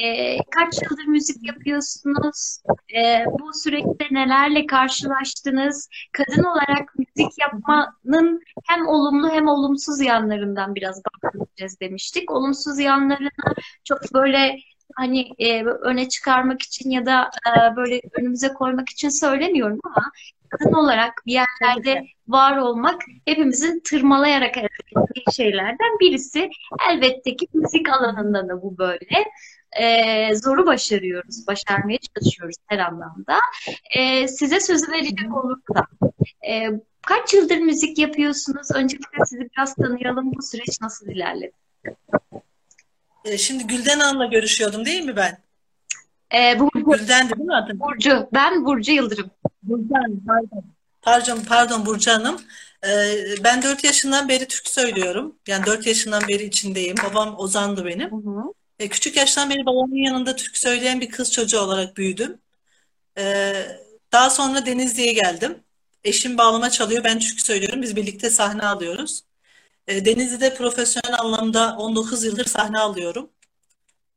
kaç 0.51 0.83
yıldır 0.83 1.05
müzik 1.05 1.47
yapıyorsunuz? 1.49 2.59
E, 2.97 3.25
bu 3.41 3.51
süreçte 3.55 4.07
nelerle 4.11 4.67
karşılaştınız? 4.67 5.89
Kadın 6.13 6.45
olarak 6.45 6.95
müzik 6.99 7.39
yapmanın 7.41 8.43
hem 8.67 8.87
olumlu 8.89 9.31
hem 9.31 9.49
olumsuz 9.49 10.01
yanlarından 10.01 10.75
biraz 10.75 11.03
bahsedeceğiz 11.05 11.81
demiştik. 11.81 12.31
Olumsuz 12.31 12.79
yanlarını 12.79 13.31
çok 13.85 14.15
böyle 14.15 14.57
hani 14.95 15.29
e, 15.39 15.65
öne 15.65 16.09
çıkarmak 16.09 16.63
için 16.63 16.91
ya 16.91 17.07
da 17.07 17.31
e, 17.47 17.77
böyle 17.77 18.01
önümüze 18.13 18.49
koymak 18.49 18.89
için 18.89 19.09
söylemiyorum 19.09 19.81
ama 19.85 20.13
kadın 20.59 20.73
olarak 20.73 21.23
bir 21.27 21.33
yerlerde 21.33 22.07
var 22.29 22.57
olmak 22.57 23.03
hepimizin 23.25 23.81
tırmalayarak 23.81 24.57
elde 24.57 24.69
ettiği 24.97 25.35
şeylerden 25.37 25.99
birisi. 26.01 26.51
Elbette 26.91 27.37
ki 27.37 27.47
müzik 27.55 27.89
alanında 27.89 28.49
da 28.49 28.63
bu 28.63 28.79
böyle. 28.79 29.25
Ee, 29.81 30.35
zoru 30.35 30.67
başarıyoruz, 30.67 31.47
başarmaya 31.47 31.99
çalışıyoruz 31.99 32.57
her 32.67 32.79
anlamda. 32.79 33.39
Ee, 33.97 34.29
size 34.29 34.61
sözü 34.61 34.93
verecek 34.93 35.37
olursam, 35.37 35.87
e, 36.49 36.71
kaç 37.07 37.35
yıldır 37.35 37.59
müzik 37.59 37.99
yapıyorsunuz? 37.99 38.69
Öncelikle 38.75 39.25
sizi 39.27 39.51
biraz 39.51 39.75
tanıyalım. 39.75 40.33
Bu 40.35 40.43
süreç 40.43 40.81
nasıl 40.81 41.07
ilerledi? 41.07 41.53
E, 43.25 43.39
şimdi 43.39 43.67
Gülden 43.67 44.01
Hanım'la 44.01 44.27
görüşüyordum 44.27 44.85
değil 44.85 45.05
mi 45.05 45.17
ben? 45.17 45.39
Ee, 46.35 46.61
Burcu. 46.61 46.91
Gülden 46.91 47.31
değil 47.31 47.47
mi 47.47 47.55
adın? 47.55 47.81
Burcu. 47.81 48.29
Ben 48.33 48.65
Burcu 48.65 48.93
Yıldırım. 48.93 49.31
Burcan, 49.63 50.21
pardon. 50.27 50.65
Pardon, 51.03 51.41
pardon 51.49 51.87
Burcu 51.87 52.11
Hanım. 52.11 52.41
Ee, 52.87 53.25
ben 53.45 53.63
4 53.63 53.85
yaşından 53.85 54.29
beri 54.29 54.49
Türk 54.49 54.69
söylüyorum. 54.69 55.37
Yani 55.47 55.67
4 55.67 55.87
yaşından 55.87 56.23
beri 56.29 56.45
içindeyim. 56.45 56.97
Babam 57.05 57.39
Ozan'dı 57.39 57.85
benim. 57.85 58.11
Hı 58.11 58.31
hı. 58.31 58.53
Ee, 58.79 58.89
küçük 58.89 59.17
yaştan 59.17 59.51
beri 59.51 59.67
babamın 59.67 59.97
yanında 59.97 60.37
Türk 60.37 60.57
söyleyen 60.57 61.01
bir 61.01 61.11
kız 61.11 61.33
çocuğu 61.33 61.61
olarak 61.61 61.97
büyüdüm. 61.97 62.39
Ee, 63.19 63.67
daha 64.13 64.31
sonra 64.31 64.67
Denizli'ye 64.67 65.13
geldim. 65.13 65.59
Eşim 66.05 66.39
bağlama 66.39 66.71
çalıyor, 66.71 67.05
ben 67.05 67.19
Türk 67.19 67.41
söylüyorum. 67.41 67.83
Biz 67.83 67.97
birlikte 67.97 68.31
sahne 68.31 68.67
alıyoruz. 68.67 69.23
Ee, 69.89 70.05
Denizli'de 70.05 70.55
profesyonel 70.55 71.21
anlamda 71.21 71.77
19 71.79 72.25
yıldır 72.25 72.45
sahne 72.45 72.79
alıyorum. 72.79 73.31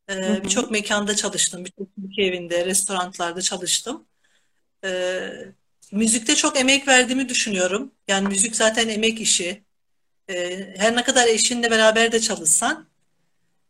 Ee, 0.09 0.43
birçok 0.43 0.71
mekanda 0.71 1.15
çalıştım. 1.15 1.65
Birçok 1.65 1.95
Türkiye 1.95 2.27
evinde, 2.27 2.65
restoranlarda 2.65 3.41
çalıştım. 3.41 4.03
Ee, 4.85 5.31
müzikte 5.91 6.35
çok 6.35 6.59
emek 6.59 6.87
verdiğimi 6.87 7.29
düşünüyorum. 7.29 7.91
Yani 8.07 8.27
müzik 8.27 8.55
zaten 8.55 8.89
emek 8.89 9.21
işi. 9.21 9.63
Ee, 10.29 10.73
her 10.77 10.95
ne 10.95 11.03
kadar 11.03 11.27
eşinle 11.27 11.71
beraber 11.71 12.11
de 12.11 12.19
çalışsan 12.19 12.85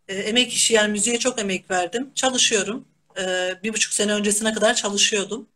e, 0.07 0.15
emek 0.15 0.53
işi 0.53 0.73
yani 0.73 0.91
müziğe 0.91 1.19
çok 1.19 1.39
emek 1.39 1.71
verdim. 1.71 2.11
Çalışıyorum. 2.15 2.87
Ee, 3.19 3.55
bir 3.63 3.73
buçuk 3.73 3.93
sene 3.93 4.13
öncesine 4.13 4.53
kadar 4.53 4.73
çalışıyordum. 4.73 5.47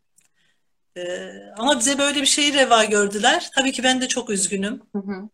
Ee, 0.96 1.32
ama 1.56 1.78
bize 1.78 1.98
böyle 1.98 2.20
bir 2.20 2.26
şeyi 2.26 2.54
reva 2.54 2.84
gördüler. 2.84 3.50
Tabii 3.54 3.72
ki 3.72 3.82
ben 3.82 4.00
de 4.00 4.08
çok 4.08 4.30
üzgünüm. 4.30 4.82
Hı 4.92 4.98
hı. 4.98 5.28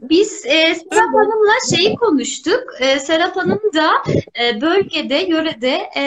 Biz 0.00 0.46
e, 0.46 0.74
Serap 0.74 1.14
Hanım'la 1.14 1.76
şeyi 1.76 1.94
konuştuk. 1.94 2.64
E, 2.80 3.00
Serap 3.00 3.36
Hanım 3.36 3.60
da 3.74 3.90
e, 4.40 4.60
bölgede, 4.60 5.14
yörede 5.14 5.90
e, 5.96 6.02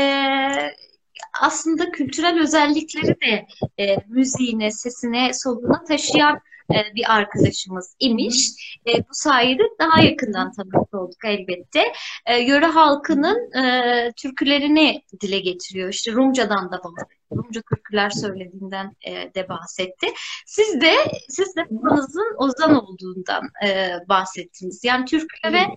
aslında 1.41 1.91
kültürel 1.91 2.39
özellikleri 2.41 3.15
de 3.21 3.45
e, 3.83 3.97
müziğine, 4.07 4.71
sesine, 4.71 5.33
soluna 5.33 5.83
taşıyan 5.83 6.39
e, 6.71 6.95
bir 6.95 7.13
arkadaşımız 7.15 7.95
imiş. 7.99 8.51
E, 8.87 8.99
bu 8.99 9.11
sayede 9.11 9.63
daha 9.79 10.01
yakından 10.01 10.51
tanımış 10.51 10.93
olduk 10.93 11.25
elbette. 11.25 11.83
E, 12.25 12.37
yöre 12.37 12.65
halkının 12.65 13.53
e, 13.63 14.11
türkülerini 14.17 15.01
dile 15.21 15.39
getiriyor. 15.39 15.89
İşte 15.89 16.11
Rumca'dan 16.11 16.71
da 16.71 16.77
bahsediyor. 16.83 17.19
Rumca 17.31 17.61
türküler 17.61 18.09
söylediğinden 18.09 18.95
e, 19.01 19.33
de 19.33 19.49
bahsetti. 19.49 20.07
Siz 20.45 20.81
de 20.81 20.93
siz 21.29 21.55
de 21.55 21.65
babanızın 21.69 22.35
Ozan 22.37 22.83
olduğundan 22.83 23.43
e, 23.67 23.89
bahsettiniz. 24.09 24.83
Yani 24.83 25.05
türkülere 25.05 25.67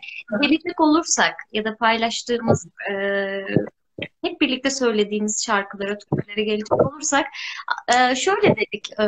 gelecek 0.42 0.80
olursak 0.80 1.34
ya 1.52 1.64
da 1.64 1.76
paylaştığımız 1.76 2.66
e, 2.90 2.94
hep 4.24 4.40
birlikte 4.40 4.70
söylediğimiz 4.70 5.44
şarkılara, 5.46 5.98
türkülere 5.98 6.42
gelecek 6.42 6.72
olursak 6.72 7.26
e, 7.88 8.14
şöyle 8.14 8.56
dedik 8.56 8.92
e, 9.00 9.06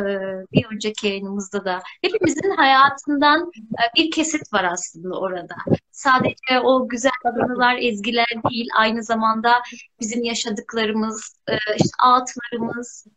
bir 0.51 0.65
önceki 0.73 1.07
yayınımızda 1.07 1.65
da 1.65 1.79
hepimizin 2.01 2.49
hayatından 2.49 3.51
e, 3.57 3.83
bir 3.95 4.11
kesit 4.11 4.53
var 4.53 4.63
aslında 4.63 5.19
orada. 5.19 5.55
Sadece 5.91 6.59
o 6.63 6.87
güzel 6.87 7.11
anılar, 7.25 7.77
ezgiler 7.77 8.27
değil, 8.51 8.67
aynı 8.77 9.03
zamanda 9.03 9.53
bizim 9.99 10.23
yaşadıklarımız, 10.23 11.35
işte 11.77 11.89
ağıtlarımız, 12.03 13.07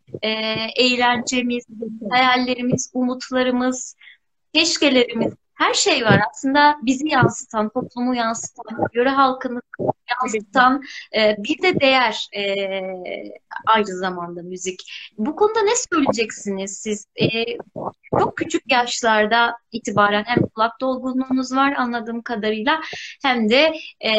eğlencemiz, 0.75 1.65
hayallerimiz, 2.09 2.91
umutlarımız, 2.93 3.95
keşkelerimiz, 4.53 5.33
her 5.55 5.73
şey 5.73 6.05
var. 6.05 6.19
Aslında 6.31 6.77
bizi 6.81 7.09
yansıtan, 7.09 7.69
toplumu 7.69 8.15
yansıtan, 8.15 8.87
yöre 8.93 9.09
halkını 9.09 9.61
yansıtan 10.21 10.83
e, 11.15 11.35
bir 11.37 11.61
de 11.61 11.79
değer 11.79 12.27
e, 12.35 12.43
aynı 13.65 13.97
zamanda 13.97 14.41
müzik. 14.41 14.79
Bu 15.17 15.35
konuda 15.35 15.61
ne 15.61 15.75
söyleyeceksiniz 15.75 16.77
siz? 16.77 17.05
E, 17.21 17.27
çok 18.19 18.37
küçük 18.37 18.71
yaşlarda 18.71 19.57
itibaren 19.71 20.23
hem 20.27 20.47
kulak 20.47 20.81
dolgunluğunuz 20.81 21.55
var 21.55 21.73
anladığım 21.77 22.21
kadarıyla 22.21 22.81
hem 23.23 23.49
de 23.49 23.73
e, 24.05 24.11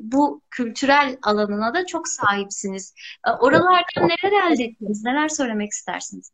bu 0.00 0.42
kültürel 0.50 1.16
alanına 1.22 1.74
da 1.74 1.86
çok 1.86 2.08
sahipsiniz. 2.08 2.94
E, 3.26 3.30
oralardan 3.30 4.08
neler 4.08 4.52
elde 4.52 4.64
ettiniz? 4.64 5.04
Neler 5.04 5.28
söylemek 5.28 5.70
istersiniz? 5.70 6.32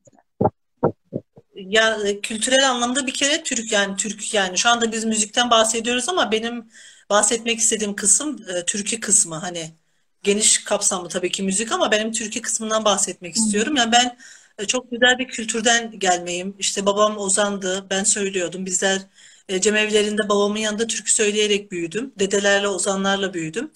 Ya 1.54 1.98
kültürel 2.22 2.70
anlamda 2.70 3.06
bir 3.06 3.14
kere 3.14 3.42
Türk 3.42 3.72
yani 3.72 3.96
Türk 3.96 4.34
yani 4.34 4.58
şu 4.58 4.68
anda 4.68 4.92
biz 4.92 5.04
müzikten 5.04 5.50
bahsediyoruz 5.50 6.08
ama 6.08 6.32
benim 6.32 6.70
bahsetmek 7.10 7.58
istediğim 7.58 7.96
kısım 7.96 8.36
e, 8.48 8.64
türkü 8.64 9.00
kısmı 9.00 9.34
hani 9.36 9.74
geniş 10.22 10.64
kapsamlı 10.64 11.08
tabii 11.08 11.30
ki 11.30 11.42
müzik 11.42 11.72
ama 11.72 11.90
benim 11.92 12.12
türkü 12.12 12.42
kısmından 12.42 12.84
bahsetmek 12.84 13.36
istiyorum. 13.36 13.76
Yani 13.76 13.92
ben 13.92 14.16
e, 14.58 14.66
çok 14.66 14.90
güzel 14.90 15.18
bir 15.18 15.28
kültürden 15.28 15.98
gelmeyim. 15.98 16.56
İşte 16.58 16.86
babam 16.86 17.18
ozandı, 17.18 17.86
ben 17.90 18.04
söylüyordum. 18.04 18.66
Bizler 18.66 19.02
e, 19.48 19.60
cemevlerinde 19.60 20.28
babamın 20.28 20.58
yanında 20.58 20.86
türkü 20.86 21.12
söyleyerek 21.12 21.72
büyüdüm. 21.72 22.12
Dedelerle, 22.18 22.68
ozanlarla 22.68 23.34
büyüdüm. 23.34 23.70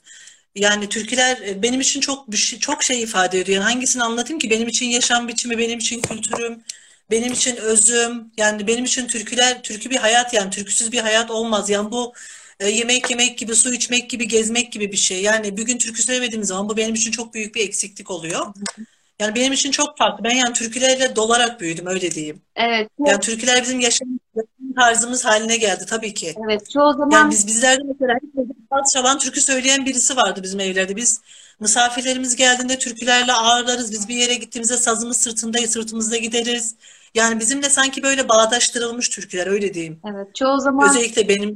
Yani 0.55 0.89
türküler 0.89 1.37
e, 1.49 1.63
benim 1.63 1.81
için 1.81 2.01
çok 2.01 2.35
şey, 2.37 2.59
çok 2.59 2.83
şey 2.83 3.03
ifade 3.03 3.41
ediyor. 3.41 3.57
Yani 3.63 3.73
hangisini 3.73 4.03
anlatayım 4.03 4.39
ki? 4.39 4.51
Benim 4.51 4.69
için 4.69 4.87
yaşam 4.87 5.29
biçimi, 5.29 5.59
benim 5.59 5.79
için 5.79 6.01
kültürüm, 6.03 6.63
benim 7.11 7.33
için 7.33 7.57
özüm. 7.57 8.33
Yani 8.37 8.67
benim 8.67 8.85
için 8.85 9.07
türküler, 9.07 9.63
türkü 9.63 9.91
bir 9.91 9.97
hayat 9.97 10.35
yani 10.35 10.51
türküsüz 10.51 10.93
bir 10.93 11.01
hayat 11.01 11.31
olmaz. 11.31 11.71
Yani 11.71 11.91
bu 11.91 12.13
e, 12.61 12.69
yemek 12.69 13.11
yemek 13.11 13.39
gibi, 13.39 13.55
su 13.55 13.75
içmek 13.75 14.11
gibi, 14.11 14.29
gezmek 14.29 14.73
gibi 14.73 14.93
bir 14.93 14.97
şey. 14.97 15.23
Yani 15.23 15.59
bugün 15.59 15.79
türkü 15.79 16.03
söylemediğim 16.03 16.45
zaman 16.45 16.69
bu 16.69 16.77
benim 16.77 16.95
için 16.95 17.11
çok 17.11 17.35
büyük 17.35 17.55
bir 17.55 17.61
eksiklik 17.61 18.11
oluyor. 18.11 18.47
Yani 19.21 19.35
benim 19.35 19.53
için 19.53 19.71
çok 19.71 19.99
farklı. 19.99 20.25
Ben 20.25 20.35
yani 20.35 20.53
türkülerle 20.53 21.17
dolarak 21.17 21.61
büyüdüm 21.61 21.87
öyle 21.87 22.11
diyeyim. 22.11 22.43
Evet. 22.57 22.91
Yani 23.07 23.21
türküler 23.21 23.63
bizim 23.63 23.81
yaşam, 23.81 24.09
tarzımız 24.77 25.25
haline 25.25 25.57
geldi 25.57 25.87
tabii 25.89 26.15
ki. 26.15 26.35
Evet. 26.45 26.71
Çoğu 26.71 26.93
zaman 26.93 27.11
Yani 27.11 27.31
biz 27.31 27.47
bizlerde 27.47 27.83
mesela 27.85 28.19
saz 28.73 28.93
çalan 28.93 29.19
türkü 29.19 29.41
söyleyen 29.41 29.87
birisi 29.87 30.17
vardı 30.17 30.41
bizim 30.43 30.61
evlerde. 30.61 30.97
Biz 30.97 31.21
misafirlerimiz 31.61 32.37
geldiğinde 32.37 32.79
türkülerle 32.79 33.33
ağırlarız. 33.33 33.93
Biz 33.93 34.09
bir 34.09 34.15
yere 34.15 34.35
gittiğimizde 34.35 34.77
sazımız 34.77 35.17
sırtında, 35.17 35.59
sırtımızda 35.59 36.17
gideriz. 36.17 36.75
Yani 37.15 37.41
bizimle 37.41 37.69
sanki 37.69 38.03
böyle 38.03 38.29
bağdaştırılmış 38.29 39.09
türküler 39.09 39.47
öyle 39.47 39.75
diyeyim. 39.75 40.01
evet 40.11 40.35
çoğu 40.35 40.61
zaman 40.61 40.89
Özellikle 40.91 41.29
benim 41.29 41.55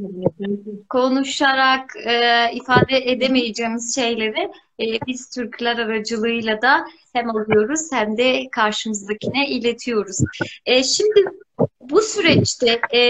konuşarak 0.88 1.96
e, 2.06 2.46
ifade 2.52 2.96
edemeyeceğimiz 2.96 3.94
şeyleri 3.94 4.50
e, 4.80 4.84
biz 5.06 5.30
Türkler 5.30 5.78
aracılığıyla 5.78 6.62
da 6.62 6.84
hem 7.12 7.30
alıyoruz 7.30 7.92
hem 7.92 8.16
de 8.16 8.48
karşımızdakine 8.52 9.48
iletiyoruz. 9.48 10.18
E, 10.66 10.84
şimdi 10.84 11.24
bu 11.80 12.00
süreçte 12.00 12.80
e, 12.94 13.00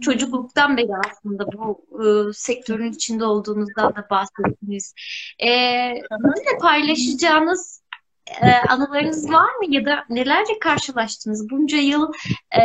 çocukluktan 0.00 0.76
beri 0.76 0.92
aslında 1.10 1.46
bu 1.52 1.86
e, 2.02 2.32
sektörün 2.32 2.92
içinde 2.92 3.24
olduğunuzdan 3.24 3.96
da 3.96 4.06
bahsettiniz. 4.10 4.94
E, 5.42 5.48
bizimle 6.10 6.58
paylaşacağınız 6.60 7.82
e, 8.42 8.68
anılarınız 8.68 9.30
var 9.30 9.54
mı 9.54 9.74
ya 9.74 9.84
da 9.84 10.04
nelerle 10.10 10.58
karşılaştınız? 10.60 11.50
Bunca 11.50 11.78
yıl 11.78 12.12
e, 12.50 12.60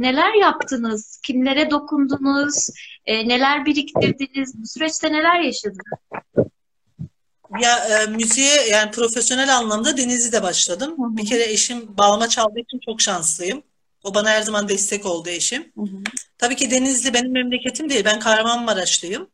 neler 0.00 0.34
yaptınız? 0.40 1.20
Kimlere 1.26 1.70
dokundunuz? 1.70 2.68
E, 3.06 3.28
neler 3.28 3.66
biriktirdiniz? 3.66 4.62
Bu 4.62 4.66
süreçte 4.66 5.12
neler 5.12 5.40
yaşadınız? 5.40 5.80
Ya 7.60 7.76
e, 7.76 8.06
müziğe 8.06 8.68
yani 8.70 8.90
profesyonel 8.90 9.56
anlamda 9.56 9.96
Denizli'de 9.96 10.42
başladım. 10.42 10.94
Hı 10.98 11.02
hı. 11.02 11.16
Bir 11.16 11.26
kere 11.26 11.52
eşim 11.52 11.96
bağlama 11.98 12.28
çaldığı 12.28 12.60
için 12.60 12.80
çok 12.86 13.00
şanslıyım. 13.00 13.62
O 14.04 14.14
bana 14.14 14.30
her 14.30 14.42
zaman 14.42 14.68
destek 14.68 15.06
oldu 15.06 15.28
eşim. 15.28 15.72
Hı 15.76 15.82
hı. 15.82 16.02
Tabii 16.38 16.56
ki 16.56 16.70
Denizli 16.70 17.14
benim 17.14 17.32
memleketim 17.32 17.90
değil. 17.90 18.04
Ben 18.04 18.18
Kahramanmaraşlıyım. 18.18 19.28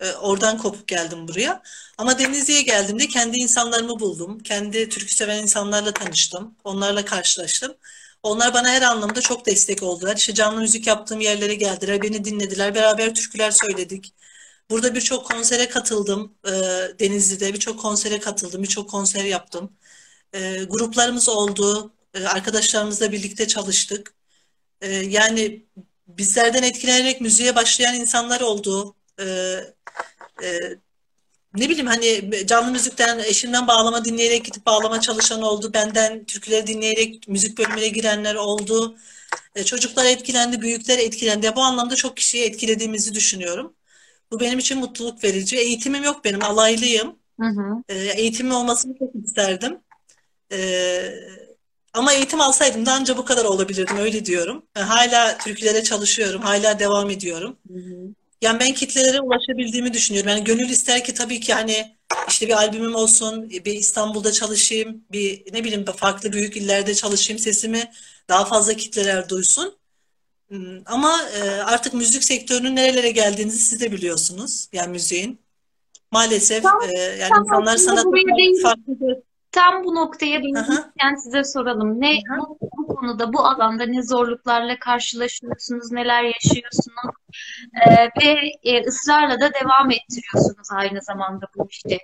E, 0.00 0.12
oradan 0.12 0.58
kopup 0.58 0.88
geldim 0.88 1.28
buraya. 1.28 1.62
Ama 1.98 2.18
Denizli'ye 2.18 2.62
geldiğimde 2.62 3.06
kendi 3.08 3.38
insanlarımı 3.38 4.00
buldum. 4.00 4.38
Kendi 4.38 4.88
türkü 4.88 5.14
seven 5.14 5.42
insanlarla 5.42 5.92
tanıştım. 5.94 6.56
Onlarla 6.64 7.04
karşılaştım. 7.04 7.76
Onlar 8.22 8.54
bana 8.54 8.68
her 8.68 8.82
anlamda 8.82 9.20
çok 9.20 9.46
destek 9.46 9.82
oldular. 9.82 10.16
İşte 10.16 10.34
canlı 10.34 10.60
müzik 10.60 10.86
yaptığım 10.86 11.20
yerlere 11.20 11.54
geldiler, 11.54 12.02
beni 12.02 12.24
dinlediler. 12.24 12.74
Beraber 12.74 13.14
türküler 13.14 13.50
söyledik. 13.50 14.14
Burada 14.70 14.94
birçok 14.94 15.26
konsere 15.26 15.68
katıldım. 15.68 16.34
E, 16.46 16.50
Denizli'de 17.00 17.54
birçok 17.54 17.80
konsere 17.80 18.20
katıldım. 18.20 18.62
Birçok 18.62 18.90
konser 18.90 19.24
yaptım. 19.24 19.72
E, 20.34 20.64
gruplarımız 20.64 21.28
oldu. 21.28 21.92
E, 22.14 22.24
arkadaşlarımızla 22.24 23.12
birlikte 23.12 23.48
çalıştık. 23.48 24.14
Yani 25.02 25.66
bizlerden 26.06 26.62
etkilenerek 26.62 27.20
müziğe 27.20 27.56
başlayan 27.56 27.94
insanlar 27.94 28.40
oldu. 28.40 28.94
E, 29.20 29.24
e, 30.42 30.48
ne 31.56 31.68
bileyim 31.68 31.86
hani 31.86 32.32
canlı 32.46 32.72
müzikten 32.72 33.18
eşimden 33.18 33.66
bağlama 33.66 34.04
dinleyerek 34.04 34.44
gidip 34.44 34.66
bağlama 34.66 35.00
çalışan 35.00 35.42
oldu. 35.42 35.70
Benden 35.74 36.24
türküleri 36.24 36.66
dinleyerek 36.66 37.28
müzik 37.28 37.58
bölümüne 37.58 37.88
girenler 37.88 38.34
oldu. 38.34 38.96
E, 39.54 39.64
çocuklar 39.64 40.04
etkilendi, 40.04 40.60
büyükler 40.60 40.98
etkilendi. 40.98 41.52
Bu 41.56 41.60
anlamda 41.60 41.96
çok 41.96 42.16
kişiyi 42.16 42.44
etkilediğimizi 42.44 43.14
düşünüyorum. 43.14 43.74
Bu 44.32 44.40
benim 44.40 44.58
için 44.58 44.78
mutluluk 44.78 45.24
verici. 45.24 45.56
Eğitimim 45.56 46.04
yok 46.04 46.24
benim, 46.24 46.44
alaylıyım. 46.44 47.18
Hı 47.40 47.46
hı. 47.46 47.82
E, 47.88 47.94
eğitimim 47.94 48.54
olmasını 48.54 48.98
çok 48.98 49.14
isterdim. 49.24 49.78
E, 50.52 50.58
ama 51.94 52.12
eğitim 52.12 52.40
alsaydım 52.40 52.86
da 52.86 52.92
anca 52.92 53.16
bu 53.16 53.24
kadar 53.24 53.44
olabilirdim, 53.44 53.96
öyle 53.96 54.24
diyorum. 54.24 54.66
Ben 54.76 54.82
hala 54.82 55.38
türkülere 55.38 55.82
çalışıyorum, 55.82 56.42
hala 56.42 56.78
devam 56.78 57.10
ediyorum. 57.10 57.56
Hı 57.68 57.78
hı. 57.78 58.14
Yani 58.42 58.60
ben 58.60 58.72
kitlelere 58.74 59.20
ulaşabildiğimi 59.20 59.92
düşünüyorum. 59.92 60.30
Yani 60.30 60.44
gönül 60.44 60.68
ister 60.68 61.04
ki 61.04 61.14
tabii 61.14 61.40
ki 61.40 61.54
hani 61.54 61.96
işte 62.28 62.46
bir 62.48 62.52
albümüm 62.52 62.94
olsun, 62.94 63.50
bir 63.50 63.74
İstanbul'da 63.74 64.32
çalışayım, 64.32 65.04
bir 65.12 65.52
ne 65.52 65.64
bileyim 65.64 65.84
farklı 65.84 66.32
büyük 66.32 66.56
illerde 66.56 66.94
çalışayım, 66.94 67.38
sesimi 67.38 67.90
daha 68.28 68.44
fazla 68.44 68.74
kitleler 68.74 69.28
duysun. 69.28 69.76
Hmm, 70.48 70.78
Ama 70.86 71.22
e, 71.22 71.50
artık 71.50 71.94
müzik 71.94 72.24
sektörünün 72.24 72.76
nerelere 72.76 73.10
geldiğinizi 73.10 73.58
siz 73.58 73.80
de 73.80 73.92
biliyorsunuz. 73.92 74.68
Yani 74.72 74.90
müziğin. 74.90 75.40
Maalesef 76.10 76.62
Tam, 76.62 76.82
e, 76.82 76.98
yani 76.98 77.30
tam 77.48 77.62
insanlar 77.62 78.04
değil, 78.04 78.62
farklı 78.62 79.22
tam 79.56 79.84
bu 79.84 79.94
noktaya 79.94 80.36
Aha. 80.36 80.42
değinirken 80.42 81.14
size 81.24 81.44
soralım. 81.44 82.00
Ne 82.00 82.12
bu, 82.38 82.58
bu 82.78 82.85
konuda, 82.96 83.32
bu 83.32 83.40
alanda 83.40 83.86
ne 83.86 84.02
zorluklarla 84.02 84.78
karşılaşıyorsunuz, 84.78 85.92
neler 85.92 86.22
yaşıyorsunuz 86.22 86.96
Ee, 87.86 88.10
ve 88.22 88.52
e, 88.62 88.86
ısrarla 88.86 89.40
da 89.40 89.50
devam 89.54 89.90
ettiriyorsunuz 89.90 90.68
aynı 90.72 91.02
zamanda 91.02 91.46
bu 91.56 91.68
işi. 91.70 91.98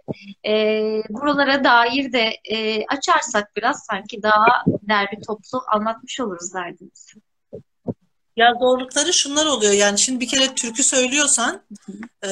Ee, 0.47 1.03
buralara 1.09 1.65
dair 1.65 2.13
de 2.13 2.37
e, 2.45 2.87
açarsak 2.87 3.57
biraz 3.57 3.87
sanki 3.91 4.23
daha 4.23 4.65
derli 4.89 5.21
toplu 5.27 5.63
anlatmış 5.69 6.21
oluruz 6.21 6.55
derdimizi. 6.55 7.21
Ya 8.37 8.55
zorlukları 8.61 9.13
şunlar 9.13 9.47
oluyor 9.47 9.73
yani 9.73 9.99
şimdi 9.99 10.21
bir 10.21 10.29
kere 10.29 10.55
türkü 10.55 10.83
söylüyorsan 10.83 11.63
e, 12.25 12.29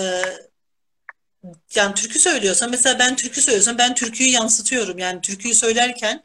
yani 1.75 1.94
türkü 1.94 2.18
söylüyorsan 2.18 2.70
mesela 2.70 2.99
ben 2.99 3.16
türkü 3.16 3.42
söylüyorsam 3.42 3.79
ben 3.79 3.94
türküyü 3.94 4.31
yansıtıyorum 4.31 4.99
yani 4.99 5.20
türküyü 5.20 5.55
söylerken 5.55 6.23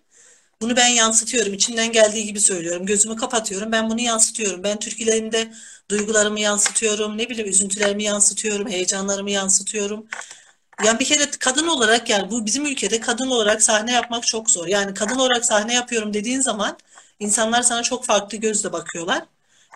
bunu 0.62 0.76
ben 0.76 0.88
yansıtıyorum 0.88 1.54
içimden 1.54 1.92
geldiği 1.92 2.26
gibi 2.26 2.40
söylüyorum. 2.40 2.86
Gözümü 2.86 3.16
kapatıyorum 3.16 3.72
ben 3.72 3.90
bunu 3.90 4.02
yansıtıyorum. 4.02 4.64
Ben 4.64 4.80
türkülerimde 4.80 5.54
duygularımı 5.90 6.40
yansıtıyorum 6.40 7.18
ne 7.18 7.30
bileyim 7.30 7.50
üzüntülerimi 7.50 8.04
yansıtıyorum 8.04 8.70
heyecanlarımı 8.70 9.32
yansıtıyorum. 9.32 10.08
Yani 10.86 11.00
bir 11.00 11.06
kere 11.06 11.32
kadın 11.40 11.68
olarak 11.68 12.10
yani 12.10 12.32
bu 12.32 12.46
bizim 12.46 12.66
ülkede 12.66 13.00
kadın 13.00 13.28
olarak 13.32 13.64
sahne 13.64 13.92
yapmak 13.92 14.28
çok 14.28 14.52
zor. 14.52 14.68
Yani 14.68 14.94
kadın 14.94 15.16
olarak 15.16 15.46
sahne 15.46 15.74
yapıyorum 15.74 16.14
dediğin 16.14 16.42
zaman 16.42 16.78
insanlar 17.20 17.62
sana 17.62 17.84
çok 17.84 18.06
farklı 18.06 18.38
gözle 18.38 18.74
bakıyorlar. 18.74 19.24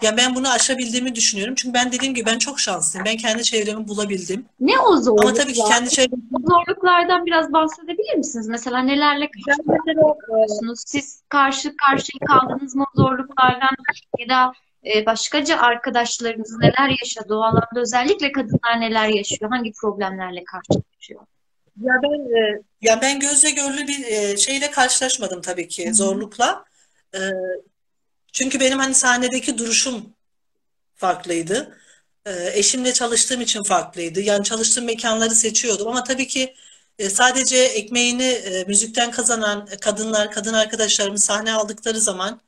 Ya 0.01 0.17
ben 0.17 0.35
bunu 0.35 0.51
aşabildiğimi 0.51 1.15
düşünüyorum. 1.15 1.55
Çünkü 1.55 1.73
ben 1.73 1.91
dediğim 1.91 2.13
gibi 2.13 2.25
ben 2.25 2.37
çok 2.37 2.59
şanslıyım. 2.59 3.05
Ben 3.05 3.17
kendi 3.17 3.43
çevremi 3.43 3.87
bulabildim. 3.87 4.45
Ne 4.59 4.79
o 4.79 4.93
Ama 5.21 5.33
tabii 5.33 5.47
ki 5.47 5.55
zorluklar? 5.55 5.77
kendi 5.77 5.89
çevremi 5.89 6.21
Bu 6.31 6.39
zorluklardan 6.49 7.25
biraz 7.25 7.53
bahsedebilir 7.53 8.17
misiniz? 8.17 8.47
Mesela 8.47 8.79
nelerle 8.79 9.29
karşılaşıyorsunuz? 9.31 10.83
Siz 10.85 11.21
karşı 11.29 11.75
karşıya 11.77 12.19
kaldınız 12.27 12.75
mı 12.75 12.85
o 12.95 13.01
zorluklardan 13.01 13.75
ya 14.19 14.29
da 14.29 14.53
e, 14.85 15.05
başkaca 15.05 15.57
arkadaşlarınız 15.59 16.57
neler 16.59 16.89
yaşadı 17.03 17.35
o 17.35 17.41
alanda? 17.41 17.79
Özellikle 17.79 18.31
kadınlar 18.31 18.81
neler 18.81 19.07
yaşıyor? 19.07 19.51
Hangi 19.51 19.71
problemlerle 19.81 20.43
karşılaşıyor? 20.43 21.21
ya 21.83 21.93
ben 22.03 22.37
e, 22.37 22.61
ya 22.81 23.01
ben 23.01 23.19
gözle 23.19 23.49
görülür 23.49 23.87
bir 23.87 24.05
e, 24.05 24.37
şeyle 24.37 24.71
karşılaşmadım 24.71 25.41
tabii 25.41 25.67
ki 25.67 25.93
zorlukla. 25.93 26.65
E, 27.13 27.19
çünkü 28.33 28.59
benim 28.59 28.79
hani 28.79 28.95
sahnedeki 28.95 29.57
duruşum 29.57 30.15
farklıydı. 30.95 31.79
E, 32.25 32.51
eşimle 32.53 32.93
çalıştığım 32.93 33.41
için 33.41 33.63
farklıydı. 33.63 34.21
Yani 34.21 34.43
çalıştığım 34.43 34.85
mekanları 34.85 35.35
seçiyordum 35.35 35.87
ama 35.87 36.03
tabii 36.03 36.27
ki 36.27 36.55
e, 36.99 37.09
sadece 37.09 37.57
ekmeğini 37.57 38.23
e, 38.23 38.63
müzikten 38.63 39.11
kazanan 39.11 39.67
kadınlar, 39.81 40.31
kadın 40.31 40.53
arkadaşlarımız 40.53 41.23
sahne 41.25 41.53
aldıkları 41.53 42.01
zaman 42.01 42.41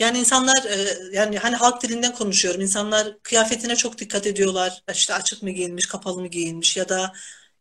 Yani 0.00 0.18
insanlar 0.18 0.64
e, 0.64 0.76
yani 1.12 1.38
hani 1.38 1.56
halk 1.56 1.82
dilinden 1.82 2.14
konuşuyorum. 2.14 2.60
İnsanlar 2.60 3.18
kıyafetine 3.22 3.76
çok 3.76 3.98
dikkat 3.98 4.26
ediyorlar. 4.26 4.82
İşte 4.92 5.14
açık 5.14 5.42
mı 5.42 5.50
giyinmiş, 5.50 5.86
kapalı 5.86 6.20
mı 6.20 6.28
giyinmiş 6.28 6.76
ya 6.76 6.88
da 6.88 7.12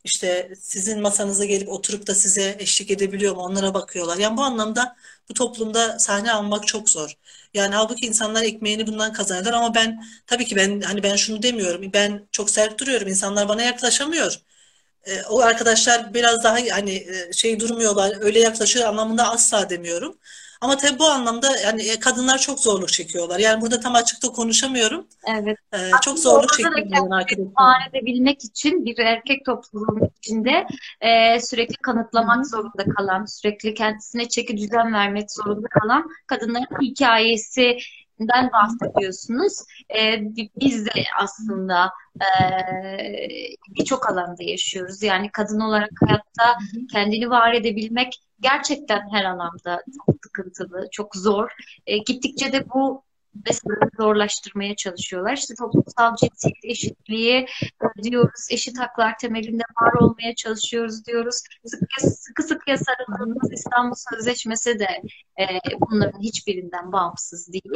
işte 0.03 0.53
sizin 0.61 1.01
masanıza 1.01 1.45
gelip 1.45 1.69
oturup 1.69 2.07
da 2.07 2.15
size 2.15 2.55
eşlik 2.59 2.91
edebiliyor 2.91 3.35
mu? 3.35 3.41
Onlara 3.41 3.73
bakıyorlar. 3.73 4.17
Yani 4.17 4.37
bu 4.37 4.41
anlamda 4.43 4.95
bu 5.29 5.33
toplumda 5.33 5.99
sahne 5.99 6.31
almak 6.31 6.67
çok 6.67 6.89
zor. 6.89 7.17
Yani 7.55 7.75
halbuki 7.75 8.07
insanlar 8.07 8.43
ekmeğini 8.43 8.87
bundan 8.87 9.13
kazanıyorlar 9.13 9.53
ama 9.53 9.75
ben 9.75 10.03
tabii 10.27 10.45
ki 10.45 10.55
ben 10.55 10.81
hani 10.81 11.03
ben 11.03 11.15
şunu 11.15 11.43
demiyorum. 11.43 11.93
Ben 11.93 12.27
çok 12.31 12.49
sert 12.49 12.79
duruyorum. 12.79 13.07
İnsanlar 13.07 13.49
bana 13.49 13.61
yaklaşamıyor. 13.61 14.35
E, 15.05 15.23
o 15.23 15.39
arkadaşlar 15.41 16.13
biraz 16.13 16.43
daha 16.43 16.55
hani 16.71 16.91
e, 17.29 17.33
şey 17.33 17.59
durmuyorlar, 17.59 18.17
öyle 18.21 18.39
yaklaşıyor 18.39 18.85
anlamında 18.87 19.29
asla 19.31 19.69
demiyorum. 19.69 20.19
Ama 20.61 20.77
tabii 20.77 20.99
bu 20.99 21.05
anlamda 21.05 21.57
yani 21.57 21.81
e, 21.81 21.99
kadınlar 21.99 22.37
çok 22.37 22.59
zorluk 22.59 22.89
çekiyorlar. 22.89 23.39
Yani 23.39 23.61
burada 23.61 23.79
tam 23.79 23.95
açıkta 23.95 24.27
konuşamıyorum. 24.27 25.07
Evet. 25.27 25.57
Ee, 25.73 25.91
çok 26.01 26.19
zorluk 26.19 26.53
çekiyorlar 26.53 27.19
arkadaşlar. 27.19 27.89
edebilmek 27.89 28.43
için 28.43 28.85
bir 28.85 28.97
erkek 28.97 29.45
toplumunun 29.45 30.09
içinde 30.17 30.67
e, 31.01 31.39
sürekli 31.39 31.75
kanıtlamak 31.75 32.45
Hı. 32.45 32.49
zorunda 32.49 32.83
kalan, 32.97 33.25
sürekli 33.25 33.73
kendisine 33.73 34.29
çeki 34.29 34.57
düzen 34.57 34.93
vermek 34.93 35.31
zorunda 35.31 35.67
kalan 35.67 36.09
kadınların 36.27 36.81
hikayesi 36.81 37.77
den 38.19 38.51
bahsediyorsunuz. 38.51 39.53
E, 39.95 40.21
biz 40.61 40.85
de 40.85 40.91
aslında 41.21 41.91
e, 42.15 42.25
birçok 43.79 44.09
alanda 44.09 44.43
yaşıyoruz. 44.43 45.03
Yani 45.03 45.31
kadın 45.31 45.59
olarak 45.59 45.89
hayatta 46.07 46.57
kendini 46.91 47.29
var 47.29 47.53
edebilmek 47.53 48.13
gerçekten 48.39 49.09
her 49.13 49.25
alanda 49.25 49.83
çok 50.05 50.15
sıkıntılı, 50.23 50.87
çok 50.91 51.15
zor. 51.15 51.49
E, 51.85 51.97
gittikçe 51.97 52.53
de 52.53 52.69
bu 52.69 53.04
meseleyi 53.45 53.89
zorlaştırmaya 53.99 54.75
çalışıyorlar. 54.75 55.33
İşte 55.33 55.53
toplumsal 55.59 56.15
cinsiyet 56.15 56.65
eşitliği 56.65 57.45
diyoruz, 58.03 58.47
eşit 58.49 58.79
haklar 58.79 59.17
temelinde 59.17 59.63
var 59.81 59.93
olmaya 60.01 60.35
çalışıyoruz 60.35 61.05
diyoruz. 61.05 61.35
Sıkı 61.65 62.11
sıkı, 62.11 62.43
sıkı 62.43 62.75
sarıldığımız 62.77 63.51
İstanbul 63.51 63.95
Sözleşmesi 64.11 64.79
de 64.79 64.87
e, 65.39 65.45
bunların 65.89 66.19
hiçbirinden 66.21 66.91
bağımsız 66.91 67.53
değil. 67.53 67.75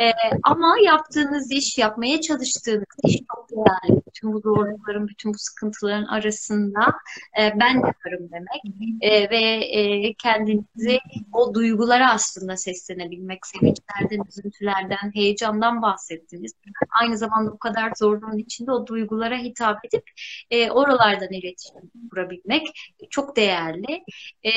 E, 0.00 0.12
ama 0.42 0.76
yaptığınız 0.84 1.50
iş, 1.52 1.78
yapmaya 1.78 2.20
çalıştığınız 2.20 2.96
iş 3.04 3.16
çok 3.16 3.50
değerli. 3.50 4.02
Bütün 4.06 4.32
bu 4.32 4.40
zorlukların, 4.40 5.08
bütün 5.08 5.34
bu 5.34 5.38
sıkıntıların 5.38 6.06
arasında 6.06 6.94
e, 7.40 7.52
ben 7.60 7.82
de 7.82 7.86
varım 7.86 8.28
demek 8.32 8.62
e, 9.00 9.30
ve 9.30 9.64
e, 9.64 10.14
kendinizi 10.14 10.98
o 11.32 11.54
duygulara 11.54 12.12
aslında 12.12 12.56
seslenebilmek, 12.56 13.46
sevinçlerden, 13.46 14.24
üzüntülerden, 14.28 14.93
heyecandan 15.14 15.82
bahsettiniz. 15.82 16.52
Aynı 17.00 17.18
zamanda 17.18 17.52
bu 17.52 17.58
kadar 17.58 17.92
zorluğun 17.96 18.38
içinde 18.38 18.72
o 18.72 18.86
duygulara 18.86 19.38
hitap 19.38 19.84
edip 19.84 20.10
e, 20.50 20.70
oralardan 20.70 21.32
iletişim 21.32 21.90
kurabilmek 22.10 22.66
çok 23.10 23.36
değerli. 23.36 24.04
E, 24.46 24.50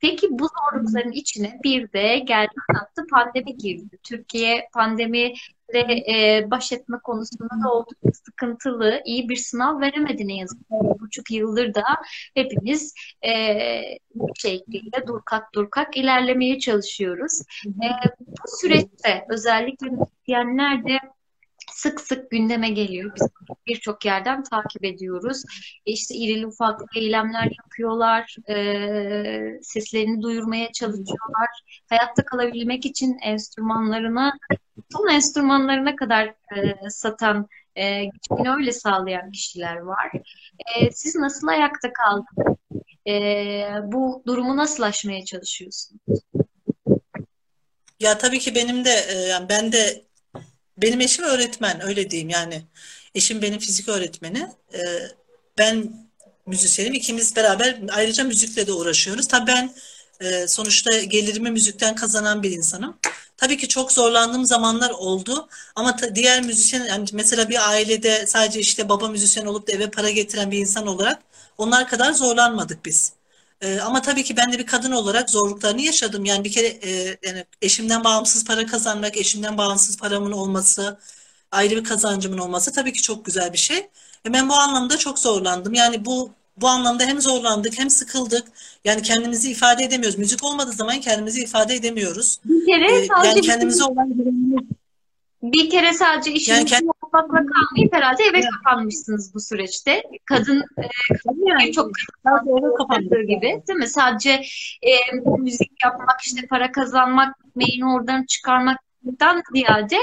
peki 0.00 0.26
bu 0.30 0.48
zorlukların 0.48 1.12
içine 1.12 1.60
bir 1.64 1.92
de 1.92 2.18
geldi 2.18 2.54
attı 2.80 3.02
pandemi 3.10 3.56
girdi. 3.56 3.98
Türkiye 4.02 4.68
pandemi 4.72 5.32
ve 5.74 5.80
e, 6.12 6.46
baş 6.50 6.72
etme 6.72 6.98
konusunda 7.04 7.64
da 7.64 7.72
oldukça 7.72 8.12
sıkıntılı, 8.12 9.02
iyi 9.04 9.28
bir 9.28 9.36
sınav 9.36 9.80
veremedi 9.80 10.28
ne 10.28 10.36
yazık 10.36 10.58
ki. 10.58 10.64
Bir 10.70 11.00
buçuk 11.00 11.30
yıldır 11.30 11.74
da 11.74 11.82
hepimiz 12.34 12.94
e, 13.26 13.32
bu 14.14 14.28
şekilde 14.38 15.06
durkak 15.06 15.54
durkak 15.54 15.96
ilerlemeye 15.96 16.58
çalışıyoruz. 16.58 17.42
E, 17.66 17.88
bu 18.20 18.58
süreçte 18.60 19.26
özellikle 19.28 19.88
müzisyenler 19.88 20.84
de 20.84 20.98
sık 21.76 22.00
sık 22.00 22.30
gündeme 22.30 22.70
geliyor. 22.70 23.12
Biz 23.16 23.28
birçok 23.66 24.04
yerden 24.04 24.42
takip 24.42 24.84
ediyoruz. 24.84 25.42
E 25.86 25.92
işte 25.92 26.14
irili 26.14 26.46
ufaklı 26.46 26.86
eylemler 26.96 27.52
yapıyorlar. 27.64 28.36
E, 28.48 29.58
seslerini 29.62 30.22
duyurmaya 30.22 30.72
çalışıyorlar. 30.72 31.48
Hayatta 31.88 32.24
kalabilmek 32.24 32.86
için 32.86 33.18
enstrümanlarına 33.22 34.32
son 34.92 35.08
enstrümanlarına 35.08 35.96
kadar 35.96 36.26
e, 36.26 36.90
satan 36.90 37.48
e, 37.74 38.04
geçimini 38.04 38.50
öyle 38.50 38.72
sağlayan 38.72 39.30
kişiler 39.30 39.76
var. 39.76 40.12
E, 40.76 40.90
siz 40.92 41.16
nasıl 41.16 41.46
ayakta 41.46 41.92
kaldınız? 41.92 42.56
E, 43.08 43.12
bu 43.84 44.22
durumu 44.26 44.56
nasıl 44.56 44.82
aşmaya 44.82 45.24
çalışıyorsunuz? 45.24 46.00
Ya 48.00 48.18
tabii 48.18 48.38
ki 48.38 48.54
benim 48.54 48.84
de 48.84 48.90
yani 49.30 49.48
ben 49.48 49.72
de 49.72 50.05
benim 50.78 51.00
eşim 51.00 51.24
öğretmen 51.24 51.86
öyle 51.86 52.10
diyeyim 52.10 52.28
yani. 52.28 52.62
Eşim 53.14 53.42
benim 53.42 53.58
fizik 53.58 53.88
öğretmeni. 53.88 54.48
Ee, 54.74 54.78
ben 55.58 56.06
müzisyenim. 56.46 56.94
İkimiz 56.94 57.36
beraber 57.36 57.78
ayrıca 57.92 58.24
müzikle 58.24 58.66
de 58.66 58.72
uğraşıyoruz. 58.72 59.28
Tabii 59.28 59.46
ben 59.46 59.74
e, 60.20 60.48
sonuçta 60.48 60.98
gelirimi 60.98 61.50
müzikten 61.50 61.94
kazanan 61.94 62.42
bir 62.42 62.50
insanım. 62.50 62.96
Tabii 63.36 63.56
ki 63.56 63.68
çok 63.68 63.92
zorlandığım 63.92 64.44
zamanlar 64.44 64.90
oldu 64.90 65.48
ama 65.76 65.96
diğer 66.14 66.42
müzisyen 66.42 66.84
yani 66.84 67.08
mesela 67.12 67.48
bir 67.48 67.70
ailede 67.70 68.26
sadece 68.26 68.60
işte 68.60 68.88
baba 68.88 69.08
müzisyen 69.08 69.46
olup 69.46 69.68
da 69.68 69.72
eve 69.72 69.90
para 69.90 70.10
getiren 70.10 70.50
bir 70.50 70.58
insan 70.58 70.86
olarak 70.86 71.22
onlar 71.58 71.88
kadar 71.88 72.12
zorlanmadık 72.12 72.84
biz. 72.84 73.12
E, 73.60 73.80
ama 73.80 74.02
tabii 74.02 74.24
ki 74.24 74.36
ben 74.36 74.52
de 74.52 74.58
bir 74.58 74.66
kadın 74.66 74.92
olarak 74.92 75.30
zorluklarını 75.30 75.82
yaşadım. 75.82 76.24
Yani 76.24 76.44
bir 76.44 76.52
kere 76.52 76.66
e, 76.66 77.18
yani 77.26 77.44
eşimden 77.62 78.04
bağımsız 78.04 78.44
para 78.44 78.66
kazanmak, 78.66 79.16
eşimden 79.16 79.58
bağımsız 79.58 79.96
paramın 79.98 80.32
olması, 80.32 80.98
ayrı 81.50 81.76
bir 81.76 81.84
kazancımın 81.84 82.38
olması 82.38 82.72
tabii 82.72 82.92
ki 82.92 83.02
çok 83.02 83.24
güzel 83.24 83.52
bir 83.52 83.58
şey. 83.58 83.78
E, 84.26 84.32
ben 84.32 84.48
bu 84.48 84.54
anlamda 84.54 84.96
çok 84.96 85.18
zorlandım. 85.18 85.74
Yani 85.74 86.04
bu 86.04 86.30
bu 86.56 86.68
anlamda 86.68 87.04
hem 87.04 87.20
zorlandık 87.20 87.78
hem 87.78 87.90
sıkıldık. 87.90 88.44
Yani 88.84 89.02
kendimizi 89.02 89.50
ifade 89.50 89.84
edemiyoruz. 89.84 90.18
Müzik 90.18 90.44
olmadığı 90.44 90.72
zaman 90.72 91.00
kendimizi 91.00 91.42
ifade 91.42 91.74
edemiyoruz. 91.74 92.38
Bir 92.44 92.66
kere 92.66 92.96
ee, 92.96 93.08
yani 93.24 93.40
kendimize 93.40 93.84
olan 93.84 94.14
bir 95.52 95.70
kere 95.70 95.92
sadece 95.92 96.32
işinizi 96.32 96.60
yani 96.60 96.68
kendi... 96.70 96.86
yapmakla 96.86 97.46
kalmayıp 97.46 97.94
herhalde 97.94 98.22
eve 98.24 98.38
evet. 98.38 98.48
kapanmışsınız 98.50 99.34
bu 99.34 99.40
süreçte. 99.40 100.02
Kadın 100.24 100.64
e, 100.78 100.82
yani. 101.46 101.72
çok 101.72 101.90
kapandığı 102.78 103.22
gibi 103.22 103.62
değil 103.68 103.78
mi? 103.78 103.88
Sadece 103.88 104.30
e, 104.82 104.92
müzik 105.38 105.72
yapmak, 105.84 106.20
işte 106.20 106.46
para 106.46 106.72
kazanmak, 106.72 107.34
meyini 107.54 107.86
oradan 107.86 108.24
çıkarmaktan 108.24 109.42
ziyade 109.54 109.96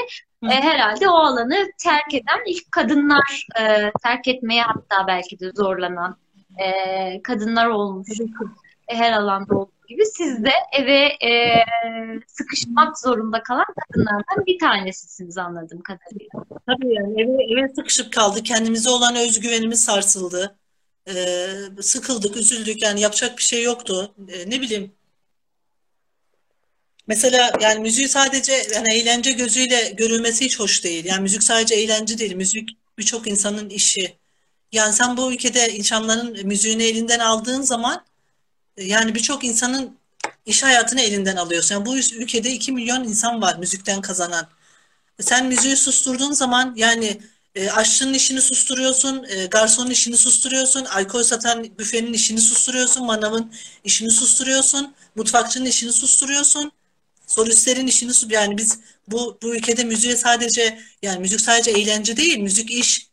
e, 0.44 0.48
herhalde 0.48 1.10
o 1.10 1.14
alanı 1.14 1.72
terk 1.84 2.14
eden 2.14 2.42
ilk 2.46 2.72
kadınlar 2.72 3.48
e, 3.60 3.92
terk 4.04 4.28
etmeye 4.28 4.64
hatta 4.64 5.08
belki 5.08 5.40
de 5.40 5.52
zorlanan 5.52 6.18
e, 6.58 7.22
kadınlar 7.24 7.68
olmuş. 7.68 8.10
E, 8.88 8.96
her 8.96 9.14
alanda 9.14 9.56
olduğu 9.56 9.73
gibi 9.88 10.06
siz 10.06 10.44
de 10.44 10.52
eve 10.72 11.06
e, 11.06 11.66
sıkışmak 12.28 13.00
zorunda 13.00 13.44
kalan 13.44 13.66
kadınlardan 13.66 14.46
bir 14.46 14.60
tanesisiniz 14.60 15.38
anladığım 15.38 15.82
kadarıyla. 15.82 16.46
Tabii 16.66 16.96
yani 16.96 17.22
eve, 17.22 17.44
eve 17.54 17.74
sıkışıp 17.76 18.14
kaldık. 18.14 18.46
Kendimize 18.46 18.90
olan 18.90 19.16
özgüvenimiz 19.16 19.84
sarsıldı. 19.84 20.56
E, 21.08 21.14
sıkıldık, 21.82 22.38
üzüldük. 22.38 22.82
Yani 22.82 23.02
yapacak 23.02 23.38
bir 23.38 23.44
şey 23.44 23.64
yoktu. 23.64 24.14
E, 24.28 24.50
ne 24.50 24.62
bileyim. 24.62 24.92
Mesela 27.08 27.52
yani 27.62 27.80
müziği 27.80 28.08
sadece 28.08 28.54
yani 28.76 28.94
eğlence 28.94 29.32
gözüyle 29.32 29.94
görülmesi 29.98 30.46
hiç 30.46 30.60
hoş 30.60 30.84
değil. 30.84 31.06
Yani 31.06 31.22
müzik 31.22 31.44
sadece 31.44 31.76
eğlence 31.76 32.18
değil. 32.18 32.36
Müzik 32.36 32.70
birçok 32.98 33.28
insanın 33.28 33.70
işi. 33.70 34.18
Yani 34.72 34.94
sen 34.94 35.18
bu 35.18 35.34
ülkede 35.34 35.74
insanların 35.74 36.48
müziğini 36.48 36.84
elinden 36.84 37.20
aldığın 37.20 37.62
zaman 37.62 38.06
yani 38.78 39.16
birçok 39.16 39.44
insanın 39.44 39.98
iş 40.46 40.64
hayatını 40.64 41.02
elinden 41.02 41.36
alıyorsun. 41.36 41.76
Yani 41.76 41.86
bu 41.86 41.98
ülkede 41.98 42.52
2 42.52 42.72
milyon 42.72 43.04
insan 43.04 43.42
var 43.42 43.58
müzikten 43.60 44.02
kazanan. 44.02 44.48
Sen 45.22 45.46
müziği 45.48 45.78
susturduğun 45.78 46.32
zaman 46.32 46.74
yani 46.78 47.22
e, 47.56 47.70
aşçının 47.72 48.14
işini 48.14 48.42
susturuyorsun, 48.42 49.26
e, 49.30 49.46
garsonun 49.46 49.90
işini 49.92 50.18
susturuyorsun, 50.18 50.86
alkol 50.86 51.24
satan 51.24 51.80
büfenin 51.80 52.14
işini 52.14 52.42
susturuyorsun, 52.42 53.06
manavın 53.06 53.54
işini 53.84 54.12
susturuyorsun, 54.12 54.94
mutfakçının 55.16 55.66
işini 55.66 55.94
susturuyorsun, 55.94 56.72
solistlerin 57.28 57.88
işini. 57.88 58.12
Yani 58.34 58.58
biz 58.58 58.80
bu 59.08 59.38
bu 59.42 59.56
ülkede 59.56 59.84
müziğe 59.84 60.16
sadece 60.18 60.80
yani 61.02 61.20
müzik 61.20 61.42
sadece 61.42 61.72
eğlence 61.72 62.18
değil, 62.18 62.38
müzik 62.38 62.72
iş. 62.72 63.08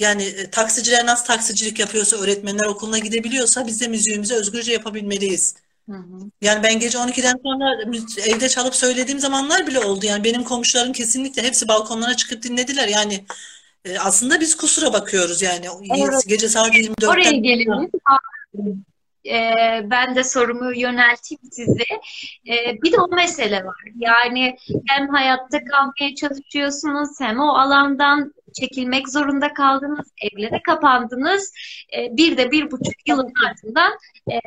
Yani 0.00 0.22
e, 0.22 0.50
taksiciler 0.50 1.06
nasıl 1.06 1.26
taksicilik 1.26 1.78
yapıyorsa, 1.78 2.16
öğretmenler 2.16 2.66
okuluna 2.66 2.98
gidebiliyorsa 2.98 3.66
biz 3.66 3.80
de 3.80 3.88
müziğimizi 3.88 4.34
özgürce 4.34 4.72
yapabilmeliyiz. 4.72 5.54
Hı 5.90 5.96
hı. 5.96 6.30
Yani 6.40 6.62
ben 6.62 6.78
gece 6.78 6.98
12'den 6.98 7.36
sonra 7.42 7.82
evde 8.26 8.48
çalıp 8.48 8.74
söylediğim 8.74 9.20
zamanlar 9.20 9.66
bile 9.66 9.78
oldu. 9.78 10.06
Yani 10.06 10.24
benim 10.24 10.44
komşularım 10.44 10.92
kesinlikle 10.92 11.42
hepsi 11.42 11.68
balkonlara 11.68 12.16
çıkıp 12.16 12.42
dinlediler. 12.42 12.88
Yani 12.88 13.24
e, 13.84 13.98
aslında 13.98 14.40
biz 14.40 14.56
kusura 14.56 14.92
bakıyoruz 14.92 15.42
yani. 15.42 15.66
Evet. 15.98 16.24
Gece 16.26 16.48
saat 16.48 16.74
24'ten. 16.74 17.06
Oraya 17.06 17.30
gelelim. 17.30 17.90
E, 19.26 19.40
ben 19.90 20.14
de 20.14 20.24
sorumu 20.24 20.72
yönelteyim 20.74 21.42
size. 21.52 21.84
E, 22.48 22.82
bir 22.82 22.92
de 22.92 23.00
o 23.00 23.08
mesele 23.08 23.64
var. 23.64 23.84
Yani 23.96 24.56
hem 24.88 25.08
hayatta 25.08 25.64
kalmaya 25.64 26.14
çalışıyorsunuz 26.14 27.20
hem 27.20 27.40
o 27.40 27.48
alandan 27.48 28.34
çekilmek 28.52 29.08
zorunda 29.08 29.54
kaldınız, 29.54 30.12
evlere 30.22 30.62
kapandınız. 30.62 31.52
E, 31.96 32.16
bir 32.16 32.36
de 32.36 32.50
bir 32.50 32.70
buçuk 32.70 33.08
yılın 33.08 33.32
ardından 33.48 33.92
e, 34.32 34.38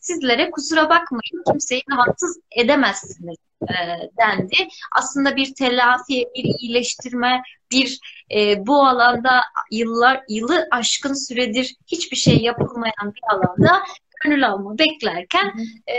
sizlere 0.00 0.50
kusura 0.50 0.90
bakmayın 0.90 1.44
kimseyi 1.50 1.82
rahatsız 1.90 2.40
edemezsiniz 2.56 3.36
e, 3.62 3.74
dendi. 4.18 4.68
Aslında 4.92 5.36
bir 5.36 5.54
telafi, 5.54 6.24
bir 6.34 6.44
iyileştirme, 6.60 7.42
bir 7.70 7.98
e, 8.34 8.66
bu 8.66 8.86
alanda 8.86 9.40
yıllar 9.70 10.22
yılı 10.28 10.68
aşkın 10.70 11.14
süredir 11.14 11.76
hiçbir 11.86 12.16
şey 12.16 12.36
yapılmayan 12.36 13.14
bir 13.14 13.22
alanda 13.34 13.82
gönül 14.24 14.48
alma 14.48 14.78
beklerken 14.78 15.54
e, 15.86 15.96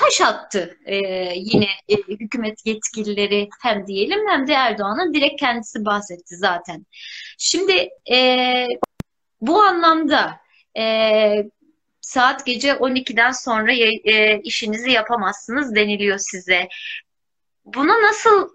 taş 0.00 0.20
attı 0.20 0.78
e, 0.84 0.96
yine 1.36 1.68
e, 1.88 1.96
hükümet 1.96 2.66
yetkilileri 2.66 3.48
hem 3.62 3.86
diyelim 3.86 4.28
hem 4.28 4.46
de 4.46 4.52
Erdoğan'ın 4.52 5.14
direkt 5.14 5.40
kendisi 5.40 5.84
bahsetti 5.84 6.36
zaten. 6.36 6.86
Şimdi 7.38 7.88
e, 8.12 8.66
bu 9.40 9.62
anlamda 9.62 10.40
e, 10.78 10.84
saat 12.00 12.46
gece 12.46 12.70
12'den 12.70 13.32
sonra 13.32 13.72
e, 13.72 14.40
işinizi 14.40 14.90
yapamazsınız 14.90 15.74
deniliyor 15.74 16.18
size. 16.18 16.68
Buna 17.64 18.08
nasıl 18.08 18.48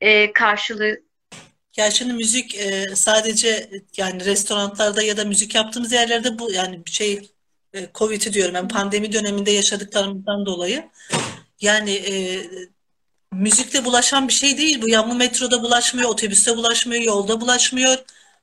e, 0.00 0.32
karşılığı 0.32 1.04
ya 1.76 1.90
şimdi 1.90 2.12
müzik 2.12 2.54
e, 2.54 2.96
sadece 2.96 3.70
yani 3.96 4.24
restoranlarda 4.24 5.02
ya 5.02 5.16
da 5.16 5.24
müzik 5.24 5.54
yaptığımız 5.54 5.92
yerlerde 5.92 6.38
bu 6.38 6.52
yani 6.52 6.82
şey 6.86 7.33
e, 7.74 7.88
Covid'i 7.94 8.32
diyorum 8.32 8.54
yani 8.54 8.68
pandemi 8.68 9.12
döneminde 9.12 9.50
yaşadıklarımızdan 9.50 10.46
dolayı 10.46 10.90
yani 11.60 11.92
e, 11.92 12.44
müzikle 13.32 13.84
bulaşan 13.84 14.28
bir 14.28 14.32
şey 14.32 14.58
değil 14.58 14.82
bu. 14.82 14.88
Yani 14.88 15.10
bu 15.10 15.14
metroda 15.14 15.62
bulaşmıyor, 15.62 16.10
otobüste 16.10 16.56
bulaşmıyor, 16.56 17.02
yolda 17.02 17.40
bulaşmıyor, 17.40 17.98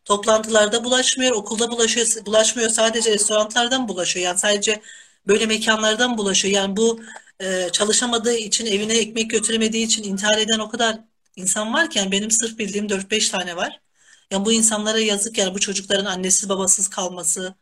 toplantılarda 0.06 0.84
bulaşmıyor, 0.84 1.36
okulda 1.36 1.72
bulaşıyor, 1.72 2.08
bulaşmıyor. 2.26 2.70
Sadece 2.70 3.12
restoranlardan 3.13 3.88
bulaşıyor. 3.88 4.26
Yani 4.26 4.39
sadece 4.39 4.82
böyle 5.28 5.46
mekanlardan 5.46 6.17
bulaşıyor. 6.17 6.54
Yani 6.54 6.78
bu 6.78 7.02
e, 7.39 7.70
çalışamadığı 7.72 8.36
için, 8.36 8.65
evine 8.65 8.98
ekmek 8.98 9.32
götüremediği 9.32 9.86
için 9.86 10.04
intihar 10.04 10.38
eden 10.38 10.60
o 10.60 10.70
kadar 10.70 11.00
insan 11.36 11.74
varken 11.74 12.12
benim 12.12 12.32
sırf 12.32 12.58
bildiğim 12.60 12.88
4-5 12.88 13.32
tane 13.32 13.56
var. 13.56 13.82
Yani 14.32 14.46
bu 14.46 14.52
insanlara 14.52 15.00
yazık 15.00 15.38
yani 15.38 15.54
bu 15.54 15.60
çocukların 15.60 16.06
annesiz 16.06 16.50
babasız 16.50 16.88
kalması. 16.89 17.56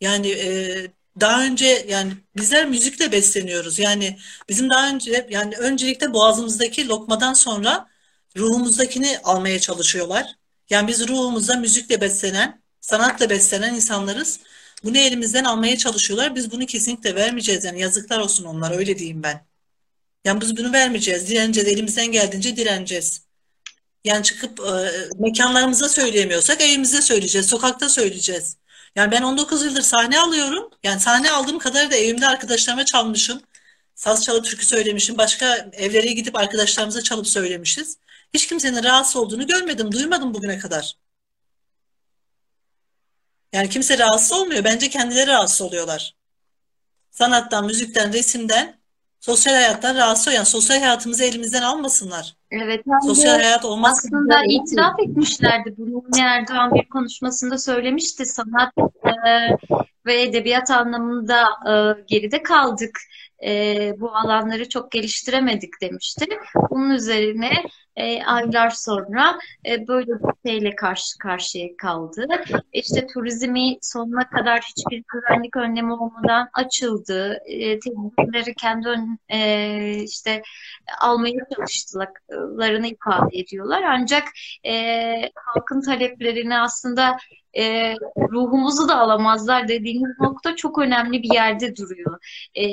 Yani 0.00 0.28
e, 0.30 0.92
daha 1.20 1.44
önce 1.44 1.86
yani 1.88 2.12
bizler 2.36 2.66
müzikle 2.66 3.12
besleniyoruz. 3.12 3.78
Yani 3.78 4.18
bizim 4.48 4.70
daha 4.70 4.88
önce 4.90 5.26
yani 5.30 5.56
öncelikle 5.56 6.12
boğazımızdaki 6.12 6.88
lokmadan 6.88 7.32
sonra 7.32 7.88
ruhumuzdakini 8.36 9.18
almaya 9.24 9.60
çalışıyorlar. 9.60 10.26
Yani 10.70 10.88
biz 10.88 11.08
ruhumuzda 11.08 11.56
müzikle 11.56 12.00
beslenen, 12.00 12.62
sanatla 12.80 13.30
beslenen 13.30 13.74
insanlarız. 13.74 14.40
Bunu 14.84 14.98
elimizden 14.98 15.44
almaya 15.44 15.76
çalışıyorlar. 15.78 16.34
Biz 16.34 16.50
bunu 16.52 16.66
kesinlikle 16.66 17.14
vermeyeceğiz. 17.14 17.64
Yani 17.64 17.80
yazıklar 17.80 18.18
olsun 18.18 18.44
onlara 18.44 18.76
öyle 18.76 18.98
diyeyim 18.98 19.22
ben. 19.22 19.46
Yani 20.24 20.40
biz 20.40 20.56
bunu 20.56 20.72
vermeyeceğiz. 20.72 21.28
Direneceğiz. 21.28 21.68
Elimizden 21.68 22.12
geldiğince 22.12 22.56
direneceğiz. 22.56 23.22
Yani 24.04 24.24
çıkıp 24.24 24.60
e, 24.60 24.72
mekanlarımıza 25.18 25.88
söyleyemiyorsak 25.88 26.62
evimizde 26.62 27.02
söyleyeceğiz. 27.02 27.48
Sokakta 27.48 27.88
söyleyeceğiz. 27.88 28.57
Yani 28.96 29.10
ben 29.12 29.22
19 29.22 29.64
yıldır 29.64 29.82
sahne 29.82 30.20
alıyorum. 30.20 30.70
Yani 30.82 31.00
sahne 31.00 31.30
aldığım 31.30 31.58
kadar 31.58 31.90
da 31.90 31.96
evimde 31.96 32.26
arkadaşlarıma 32.26 32.84
çalmışım. 32.84 33.42
Saz 33.94 34.24
çalıp 34.24 34.44
türkü 34.44 34.66
söylemişim. 34.66 35.18
Başka 35.18 35.70
evlere 35.72 36.12
gidip 36.12 36.36
arkadaşlarımıza 36.36 37.02
çalıp 37.02 37.28
söylemişiz. 37.28 37.98
Hiç 38.34 38.46
kimsenin 38.46 38.84
rahatsız 38.84 39.16
olduğunu 39.16 39.46
görmedim, 39.46 39.92
duymadım 39.92 40.34
bugüne 40.34 40.58
kadar. 40.58 40.96
Yani 43.52 43.68
kimse 43.70 43.98
rahatsız 43.98 44.32
olmuyor. 44.32 44.64
Bence 44.64 44.88
kendileri 44.90 45.26
rahatsız 45.26 45.62
oluyorlar. 45.62 46.14
Sanattan, 47.10 47.66
müzikten, 47.66 48.12
resimden, 48.12 48.80
sosyal 49.20 49.54
hayattan 49.54 49.96
rahatsız. 49.96 50.34
Yani 50.34 50.46
sosyal 50.46 50.78
hayatımızı 50.80 51.24
elimizden 51.24 51.62
almasınlar. 51.62 52.37
Evet, 52.50 52.84
sosyal 53.06 53.34
hayat 53.34 53.64
olmaz. 53.64 54.04
Aslında 54.04 54.42
itiraf 54.48 55.00
etmişlerdi. 55.00 55.74
Bunu 55.78 56.02
Erdoğan 56.20 56.74
bir 56.74 56.88
konuşmasında 56.88 57.58
söylemişti. 57.58 58.26
Sanat 58.26 58.72
e, 59.04 59.12
ve 60.06 60.22
edebiyat 60.22 60.70
anlamında 60.70 61.42
e, 61.42 61.72
geride 62.06 62.42
kaldık. 62.42 62.98
E, 63.46 63.92
bu 64.00 64.16
alanları 64.16 64.68
çok 64.68 64.90
geliştiremedik 64.90 65.70
demişti. 65.82 66.26
Bunun 66.70 66.90
üzerine 66.90 67.50
e, 67.98 68.24
aylar 68.24 68.70
sonra 68.70 69.38
e, 69.66 69.88
böyle 69.88 70.06
bir 70.06 70.50
şeyle 70.50 70.74
karşı 70.76 71.18
karşıya 71.18 71.68
kaldı. 71.78 72.26
İşte 72.72 73.06
turizmi 73.06 73.78
sonuna 73.82 74.30
kadar 74.30 74.60
hiçbir 74.60 75.04
güvenlik 75.12 75.56
önlemi 75.56 75.92
olmadan 75.92 76.48
açıldı. 76.52 77.38
E, 77.46 77.78
tedbirleri 77.78 78.54
kendi 78.54 78.88
ön, 78.88 79.18
e, 79.28 80.02
işte 80.02 80.42
almaya 81.00 81.40
çalıştıklarını 81.56 82.86
ifade 82.86 83.38
ediyorlar. 83.38 83.82
Ancak 83.82 84.28
e, 84.66 84.72
halkın 85.34 85.80
taleplerini 85.80 86.58
aslında 86.58 87.16
e, 87.56 87.94
ruhumuzu 88.30 88.88
da 88.88 88.98
alamazlar 88.98 89.68
dediğiniz 89.68 90.20
nokta 90.20 90.56
çok 90.56 90.78
önemli 90.78 91.22
bir 91.22 91.34
yerde 91.34 91.76
duruyor. 91.76 92.18
E, 92.54 92.68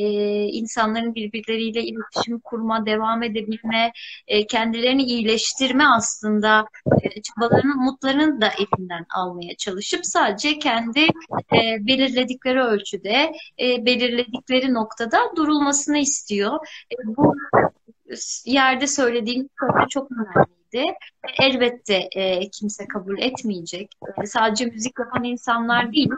insanların 0.46 1.16
birbirleriyle 1.16 1.84
iletişim 1.84 2.40
kurma, 2.40 2.86
devam 2.86 3.24
edebilme, 3.24 3.92
e, 4.28 4.48
kendilerini 4.48 5.04
iyileştirme 5.04 5.86
aslında 5.88 6.66
e, 7.02 7.22
çabalarının, 7.22 7.78
umutlarını 7.78 8.42
da 8.42 8.50
elinden 8.50 9.06
almaya 9.16 9.56
çalışıp 9.56 10.06
sadece 10.06 10.60
kendi 10.60 11.00
e, 11.54 11.88
belirledikleri 11.88 12.62
ölçüde, 12.62 13.34
e, 13.60 13.86
belirledikleri 13.86 14.74
noktada 14.74 15.18
durulmasını 15.36 15.98
istiyor. 15.98 16.68
E, 16.92 16.96
bu 17.06 17.36
yerde 18.46 18.88
söylediğim 18.88 19.50
çok 19.90 20.10
önemliydi. 20.76 20.94
Elbette 21.40 22.10
e, 22.16 22.50
kimse 22.50 22.88
kabul 22.88 23.20
etmeyecek. 23.20 23.92
E, 24.24 24.26
sadece 24.26 24.66
müzik 24.66 25.00
yapan 25.00 25.24
insanlar 25.24 25.92
değil, 25.92 26.10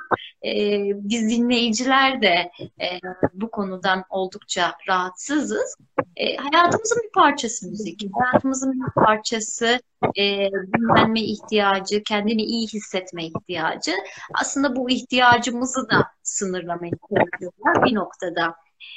e, 0.46 0.52
biz 0.96 1.30
dinleyiciler 1.30 2.22
de 2.22 2.52
e, 2.82 2.88
bu 3.34 3.52
konudan 3.52 4.04
oldukça 4.10 4.76
rahatsızız. 4.88 5.76
E, 6.15 6.36
hayatımızın 6.36 7.02
bir 7.04 7.12
parçası 7.12 7.70
müzik. 7.70 8.02
Hayatımızın 8.13 8.74
bir 8.74 8.91
parçası 9.06 9.80
e, 10.15 10.50
dinlenme 10.52 11.22
ihtiyacı, 11.22 12.04
kendini 12.04 12.43
iyi 12.43 12.67
hissetme 12.67 13.26
ihtiyacı. 13.26 13.91
Aslında 14.34 14.76
bu 14.76 14.89
ihtiyacımızı 14.89 15.89
da 15.89 16.08
sınırlamaya 16.24 16.91
çalışıyorlar 17.10 17.86
bir 17.86 17.96
noktada. 17.96 18.56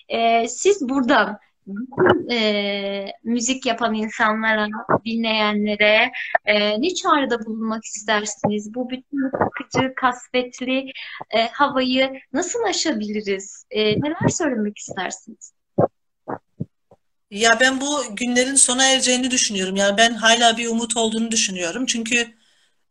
E, 0.08 0.48
siz 0.48 0.88
burada 0.88 1.40
e, 2.30 3.06
müzik 3.24 3.66
yapan 3.66 3.94
insanlara, 3.94 4.68
dinleyenlere 5.04 6.12
e, 6.44 6.82
ne 6.82 6.94
çağrıda 6.94 7.46
bulunmak 7.46 7.84
istersiniz? 7.84 8.74
Bu 8.74 8.90
bütün 8.90 9.30
sıkıcı, 9.30 9.94
kasvetli 9.94 10.92
e, 11.30 11.46
havayı 11.46 12.12
nasıl 12.32 12.62
aşabiliriz? 12.62 13.64
E, 13.70 14.00
neler 14.00 14.28
söylemek 14.28 14.78
istersiniz? 14.78 15.52
Ya 17.30 17.50
ben 17.60 17.80
bu 17.80 18.02
günlerin 18.16 18.54
sona 18.54 18.92
ereceğini 18.92 19.30
düşünüyorum. 19.30 19.76
Yani 19.76 19.96
ben 19.96 20.14
hala 20.14 20.56
bir 20.56 20.68
umut 20.68 20.96
olduğunu 20.96 21.30
düşünüyorum. 21.30 21.86
Çünkü 21.86 22.34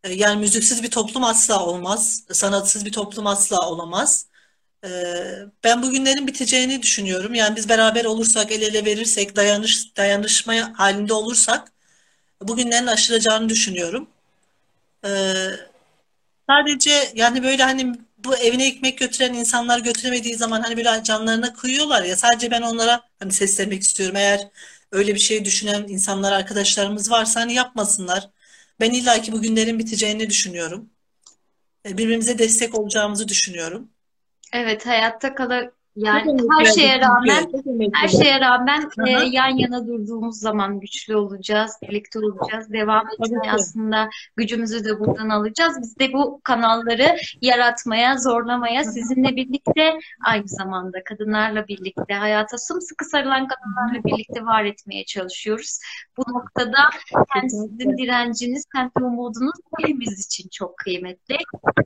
yani 0.07 0.39
müziksiz 0.39 0.83
bir 0.83 0.91
toplum 0.91 1.23
asla 1.23 1.65
olmaz. 1.65 2.23
Sanatsız 2.31 2.85
bir 2.85 2.91
toplum 2.91 3.27
asla 3.27 3.69
olamaz. 3.69 4.28
Ee, 4.85 5.35
ben 5.63 5.81
bugünlerin 5.83 6.27
biteceğini 6.27 6.81
düşünüyorum. 6.81 7.33
Yani 7.33 7.55
biz 7.55 7.69
beraber 7.69 8.05
olursak, 8.05 8.51
el 8.51 8.61
ele 8.61 8.85
verirsek, 8.85 9.35
dayanış, 9.35 9.97
dayanışma 9.97 10.53
halinde 10.79 11.13
olursak 11.13 11.71
bugünlerin 12.41 12.87
aşılacağını 12.87 13.49
düşünüyorum. 13.49 14.09
Ee, 15.05 15.49
sadece 16.49 17.11
yani 17.15 17.43
böyle 17.43 17.63
hani 17.63 17.95
bu 18.25 18.35
evine 18.35 18.67
ekmek 18.67 18.97
götüren 18.99 19.33
insanlar 19.33 19.79
götüremediği 19.79 20.35
zaman 20.35 20.61
hani 20.61 20.77
böyle 20.77 21.03
canlarına 21.03 21.53
kıyıyorlar 21.53 22.03
ya 22.03 22.17
sadece 22.17 22.51
ben 22.51 22.61
onlara 22.61 23.01
hani 23.19 23.31
seslenmek 23.33 23.81
istiyorum. 23.81 24.15
Eğer 24.15 24.49
öyle 24.91 25.15
bir 25.15 25.19
şey 25.19 25.45
düşünen 25.45 25.85
insanlar, 25.87 26.31
arkadaşlarımız 26.31 27.11
varsa 27.11 27.41
hani 27.41 27.53
yapmasınlar. 27.53 28.29
Ben 28.79 28.91
illaki 28.91 29.31
bugünlerin 29.31 29.79
biteceğini 29.79 30.29
düşünüyorum. 30.29 30.89
Ee, 31.85 31.97
birbirimize 31.97 32.39
destek 32.39 32.75
olacağımızı 32.75 33.27
düşünüyorum. 33.27 33.89
Evet 34.53 34.85
hayatta 34.85 35.35
kala 35.35 35.71
yani 35.95 36.38
her 36.60 36.65
şeye 36.65 36.99
rağmen 36.99 37.52
her 37.93 38.08
şeye 38.08 38.39
rağmen 38.39 38.89
e, 39.08 39.12
yan 39.12 39.58
yana 39.58 39.88
durduğumuz 39.88 40.39
zaman 40.39 40.80
güçlü 40.80 41.15
olacağız, 41.15 41.71
birlikte 41.82 42.19
olacağız, 42.19 42.71
devam 42.73 43.08
etmeye 43.08 43.52
aslında 43.52 44.10
gücümüzü 44.36 44.86
de 44.86 44.99
buradan 44.99 45.30
alacağız. 45.30 45.78
Biz 45.82 45.99
de 45.99 46.13
bu 46.13 46.41
kanalları 46.43 47.15
yaratmaya, 47.41 48.17
zorlamaya, 48.17 48.84
sizinle 48.84 49.36
birlikte 49.36 49.99
aynı 50.25 50.47
zamanda 50.47 51.04
kadınlarla 51.04 51.67
birlikte 51.67 52.13
hayata 52.13 52.58
sımsıkı 52.58 53.06
sarılan 53.06 53.47
kadınlarla 53.47 54.04
birlikte 54.04 54.45
var 54.45 54.65
etmeye 54.65 55.06
çalışıyoruz. 55.06 55.80
Bu 56.17 56.21
noktada 56.34 56.78
hem 57.30 57.49
sizin 57.49 57.97
direnciniz 57.97 58.65
hem 58.75 58.86
de 58.86 59.04
umudunuz 59.04 59.56
hepimiz 59.78 60.25
için 60.25 60.49
çok 60.49 60.78
kıymetli. 60.78 61.38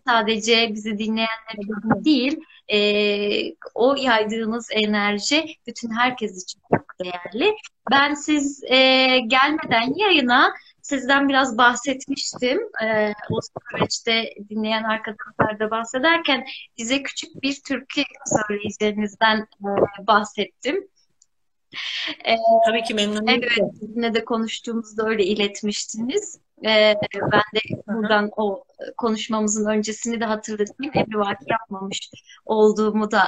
Sadece 0.07 0.69
bizi 0.73 0.97
dinleyenler 0.97 2.05
değil, 2.05 2.39
e, 2.67 3.55
o 3.75 3.92
yaydığınız 3.97 4.67
enerji 4.71 5.45
bütün 5.67 5.89
herkes 5.89 6.43
için 6.43 6.61
çok 6.75 6.85
değerli. 6.99 7.55
Ben 7.91 8.13
siz 8.13 8.63
e, 8.63 8.77
gelmeden 9.19 9.93
yayına 9.95 10.53
sizden 10.81 11.29
biraz 11.29 11.57
bahsetmiştim. 11.57 12.59
E, 12.83 13.13
o 13.29 13.39
süreçte 13.41 14.33
dinleyen 14.49 14.83
arkadaşlar 14.83 15.59
da 15.59 15.71
bahsederken 15.71 16.45
bize 16.77 17.03
küçük 17.03 17.41
bir 17.43 17.61
türkü 17.67 18.03
söyleyeceğinizden 18.47 19.37
e, 19.39 20.07
bahsettim. 20.07 20.87
Ee, 22.25 22.35
Tabii 22.65 22.83
ki 22.83 22.93
memnuniyetle. 22.93 23.47
evet, 23.47 23.73
sizinle 23.79 24.13
de 24.13 24.25
konuştuğumuzda 24.25 25.09
öyle 25.09 25.25
iletmiştiniz. 25.25 26.39
Ee, 26.65 26.95
ben 27.15 27.41
de 27.55 27.83
buradan 27.87 28.29
o 28.37 28.63
konuşmamızın 28.97 29.69
öncesini 29.69 30.21
de 30.21 30.25
hatırlatayım. 30.25 30.91
Emrivaki 30.95 31.45
yapmamış 31.47 32.11
olduğumu 32.45 33.11
da 33.11 33.23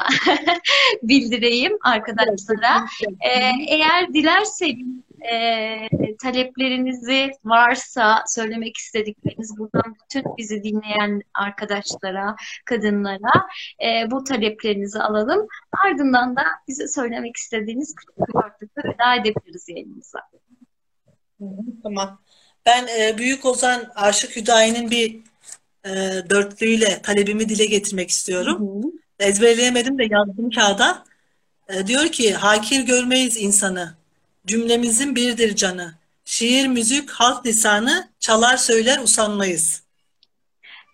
bildireyim 1.04 1.78
arkadaşlara. 1.84 2.86
Ee, 3.22 3.52
eğer 3.68 4.14
dilerseniz 4.14 5.06
e, 5.32 6.18
taleplerinizi 6.18 7.32
varsa 7.46 8.24
söylemek 8.28 8.78
istedikleriniz 8.78 9.58
buradan 9.58 9.96
bütün 10.04 10.24
bizi 10.38 10.64
dinleyen 10.64 11.22
arkadaşlara, 11.34 12.36
kadınlara 12.66 13.48
e, 13.84 14.12
bu 14.12 14.24
taleplerinizi 14.24 15.00
alalım. 15.00 15.48
Ardından 15.86 16.36
da 16.36 16.44
bize 16.68 16.88
söylemek 16.88 17.38
istediğiniz 17.38 17.96
küçük 17.96 18.18
bir 18.18 18.90
veda 18.90 19.16
edebiliriz 19.16 19.70
yayınımıza. 19.70 20.20
Tamam. 21.84 22.20
Ben 22.66 22.88
e, 22.88 23.18
Büyük 23.18 23.46
Ozan 23.46 23.92
Aşık 23.96 24.36
Hüdayi'nin 24.36 24.92
bir 24.92 25.20
e, 25.86 25.90
dörtlüğüyle 26.30 27.02
talebimi 27.02 27.50
dile 27.50 27.66
getirmek 27.66 28.10
istiyorum. 28.10 28.82
Ezberleyemedim 29.20 29.98
de 29.98 30.04
yazdım 30.10 30.50
kağıda. 30.50 31.04
E, 31.70 31.88
diyor 31.88 32.08
ki, 32.08 32.34
hakir 32.34 32.82
görmeyiz 32.82 33.38
insanı. 33.38 33.94
Cümlemizin 34.48 35.16
birdir 35.16 35.56
canı. 35.56 35.94
Şiir, 36.26 36.68
müzik, 36.68 37.10
halk 37.10 37.46
lisanı, 37.46 38.10
çalar 38.20 38.58
söyler 38.58 39.00
usanmayız. 39.00 39.86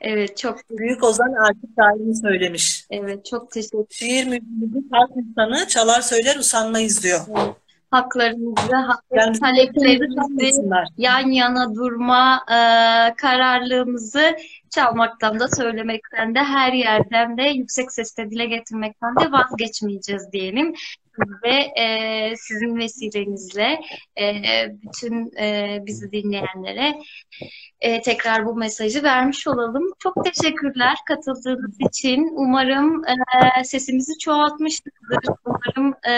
Evet 0.02 0.38
çok 0.38 0.70
Büyük 0.70 1.04
Ozan 1.04 1.34
Aşık 1.34 1.64
Hüdayi'ni 1.64 2.16
söylemiş. 2.16 2.86
evet 2.90 3.26
çok 3.26 3.52
teşekkür 3.52 3.86
Şiir, 3.90 4.28
müzik, 4.28 4.92
halk 4.92 5.12
lisanı, 5.18 5.68
çalar 5.68 6.02
söyler 6.02 6.36
usanmayız 6.36 7.04
diyor. 7.04 7.20
Haklarınızı, 7.92 8.72
bizim 9.14 9.34
taleplerinizi 9.34 10.62
yan 10.98 11.32
yana 11.32 11.76
durma 11.76 12.46
e, 12.50 12.58
kararlılığımızı 13.16 14.36
çalmaktan 14.70 15.40
da 15.40 15.48
söylemekten 15.48 16.36
de 16.36 16.40
her 16.40 16.74
yerden 16.74 17.38
de 17.38 17.44
yüksek 17.44 17.92
sesle 17.92 18.32
dile 18.32 18.46
getirmekten 18.46 19.16
de 19.16 19.32
vazgeçmeyeceğiz 19.32 20.32
diyelim. 20.32 20.74
Ve 21.44 21.82
e, 21.82 22.36
sizin 22.36 22.78
vesilenizle 22.78 23.82
e, 24.20 24.26
bütün 24.82 25.38
e, 25.38 25.80
bizi 25.86 26.12
dinleyenlere 26.12 27.00
e, 27.82 28.02
tekrar 28.02 28.46
bu 28.46 28.56
mesajı 28.56 29.04
vermiş 29.04 29.48
olalım. 29.48 29.84
Çok 30.00 30.26
teşekkürler 30.26 30.98
katıldığınız 31.08 31.78
için. 31.90 32.30
Umarım 32.36 33.04
e, 33.06 33.64
sesimizi 33.64 34.18
çoğaltmışızdır. 34.18 34.92
Umarım 35.46 35.94
e, 36.04 36.12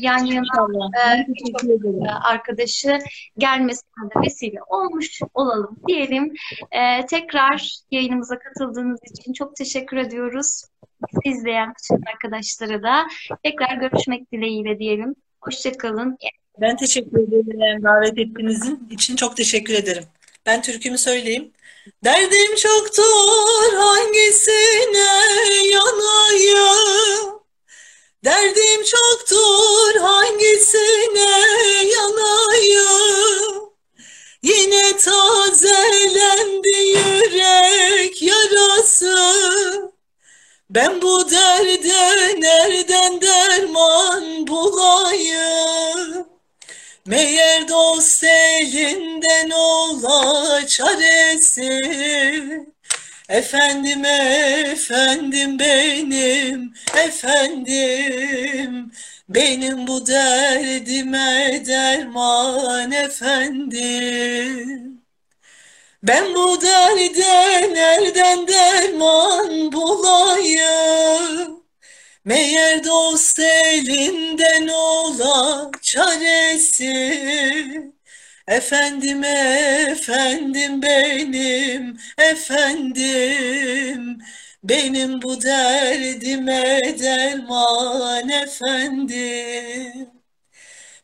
yan 0.00 0.24
yana 0.24 0.68
e, 1.04 1.26
e, 2.06 2.10
arkadaşı 2.10 2.98
gelmesine 3.38 4.10
de 4.14 4.20
vesile 4.26 4.58
olmuş 4.68 5.20
olalım 5.34 5.76
diyelim. 5.88 6.32
E, 6.70 7.06
tekrar 7.06 7.80
yayınımıza 7.90 8.38
katıldığınız 8.38 9.00
için 9.10 9.32
çok 9.32 9.56
teşekkür 9.56 9.96
ediyoruz. 9.96 10.64
Bizi 11.08 11.38
izleyen 11.38 11.74
bütün 11.78 12.02
arkadaşlara 12.12 12.82
da 12.82 13.06
tekrar 13.44 13.76
görüşmek 13.76 14.32
dileğiyle 14.32 14.78
diyelim. 14.78 15.14
Hoşçakalın. 15.40 16.18
Ben 16.60 16.76
teşekkür 16.76 17.18
ederim 17.18 17.82
davet 17.82 18.18
ettiğinizin 18.18 18.88
için 18.90 19.16
çok 19.16 19.36
teşekkür 19.36 19.74
ederim. 19.74 20.04
Ben 20.46 20.62
türkümü 20.62 20.98
söyleyeyim. 20.98 21.52
Derdim 22.04 22.56
çoktur 22.56 23.76
hangisine 23.76 24.98
yanayım? 25.72 27.40
Derdim 28.24 28.84
çoktur 28.84 30.00
hangisine 30.00 31.30
yanayım? 31.92 33.70
Yine 34.42 34.96
tazelendi 34.96 36.68
yürek 36.86 38.22
yarası. 38.22 39.29
Ben 40.70 41.02
bu 41.02 41.30
derde 41.30 42.40
nereden 42.40 43.20
derman 43.20 44.46
bulayım? 44.46 46.26
Meğer 47.06 47.68
dost 47.68 48.24
elinden 48.24 49.50
ola 49.50 50.66
çaresi. 50.66 51.80
Efendim 53.28 54.04
efendim 54.04 55.58
benim 55.58 56.74
efendim 56.96 58.92
benim 59.28 59.86
bu 59.86 60.06
derdime 60.06 61.62
derman 61.66 62.92
efendim. 62.92 64.99
Ben 66.02 66.34
bu 66.34 66.60
derde 66.62 67.74
nereden 67.74 68.48
derman 68.48 69.72
bulayım? 69.72 71.64
Meğer 72.24 72.84
dost 72.84 73.38
elinden 73.38 74.68
ola 74.68 75.70
çaresi. 75.82 76.92
Efendim 78.48 79.24
efendim 79.24 80.82
benim 80.82 81.96
efendim 82.18 84.18
benim 84.64 85.22
bu 85.22 85.42
derdime 85.42 86.80
derman 87.00 88.28
efendim. 88.28 90.19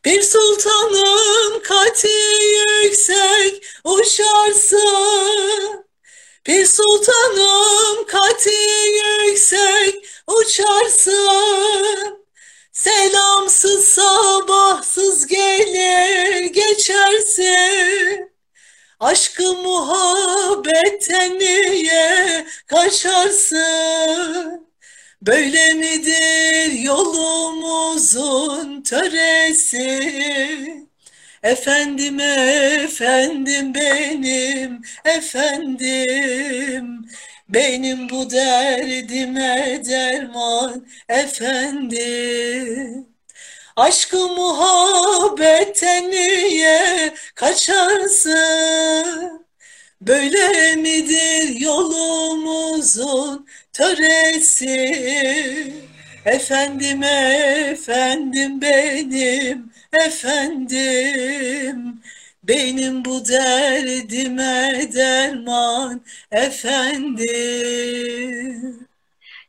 Bir 0.07 0.23
sultanım 0.23 1.61
kati 1.63 2.07
yüksek 2.83 3.65
uçarsın. 3.83 5.85
Bir 6.47 6.65
sultanım 6.65 8.05
kati 8.05 8.49
yüksek 9.27 10.09
uçarsın. 10.27 12.25
Selamsız 12.71 13.85
sabahsız 13.85 15.27
gelir 15.27 16.45
geçersin. 16.45 18.31
Aşkı 18.99 19.53
muhabbetten 19.53 21.39
niye 21.39 22.47
kaçarsın? 22.67 24.66
Böyle 25.21 25.73
midir 25.73 26.71
yolumuzun 26.83 28.81
töresi? 28.81 29.77
Efendim 31.43 32.19
efendim 32.19 33.73
benim 33.75 34.81
efendim 35.05 37.05
benim 37.49 38.09
bu 38.09 38.29
derdime 38.31 39.81
derman 39.85 40.87
efendim. 41.09 43.07
Aşkı 43.75 44.17
muhabbetten 44.27 46.11
niye 46.11 47.13
kaçarsın? 47.35 49.46
Böyle 50.01 50.75
midir 50.75 51.59
yolumuzun 51.59 53.47
töresi? 53.73 54.67
Efendim 56.25 57.03
efendim 57.03 58.61
benim 58.61 59.71
efendim 60.05 62.01
benim 62.43 63.05
bu 63.05 63.27
derdime 63.27 64.89
derman 64.93 66.01
efendim. 66.31 67.27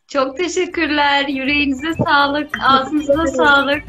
Çok 0.08 0.36
teşekkürler. 0.36 1.28
Yüreğinize 1.28 1.92
sağlık, 2.04 2.58
ağzınıza 2.60 3.26
sağlık. 3.26 3.84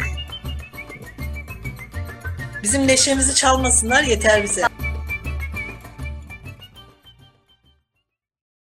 Bizim 2.63 2.87
neşemizi 2.87 3.35
çalmasınlar 3.35 4.03
yeter 4.03 4.43
bize. 4.43 4.78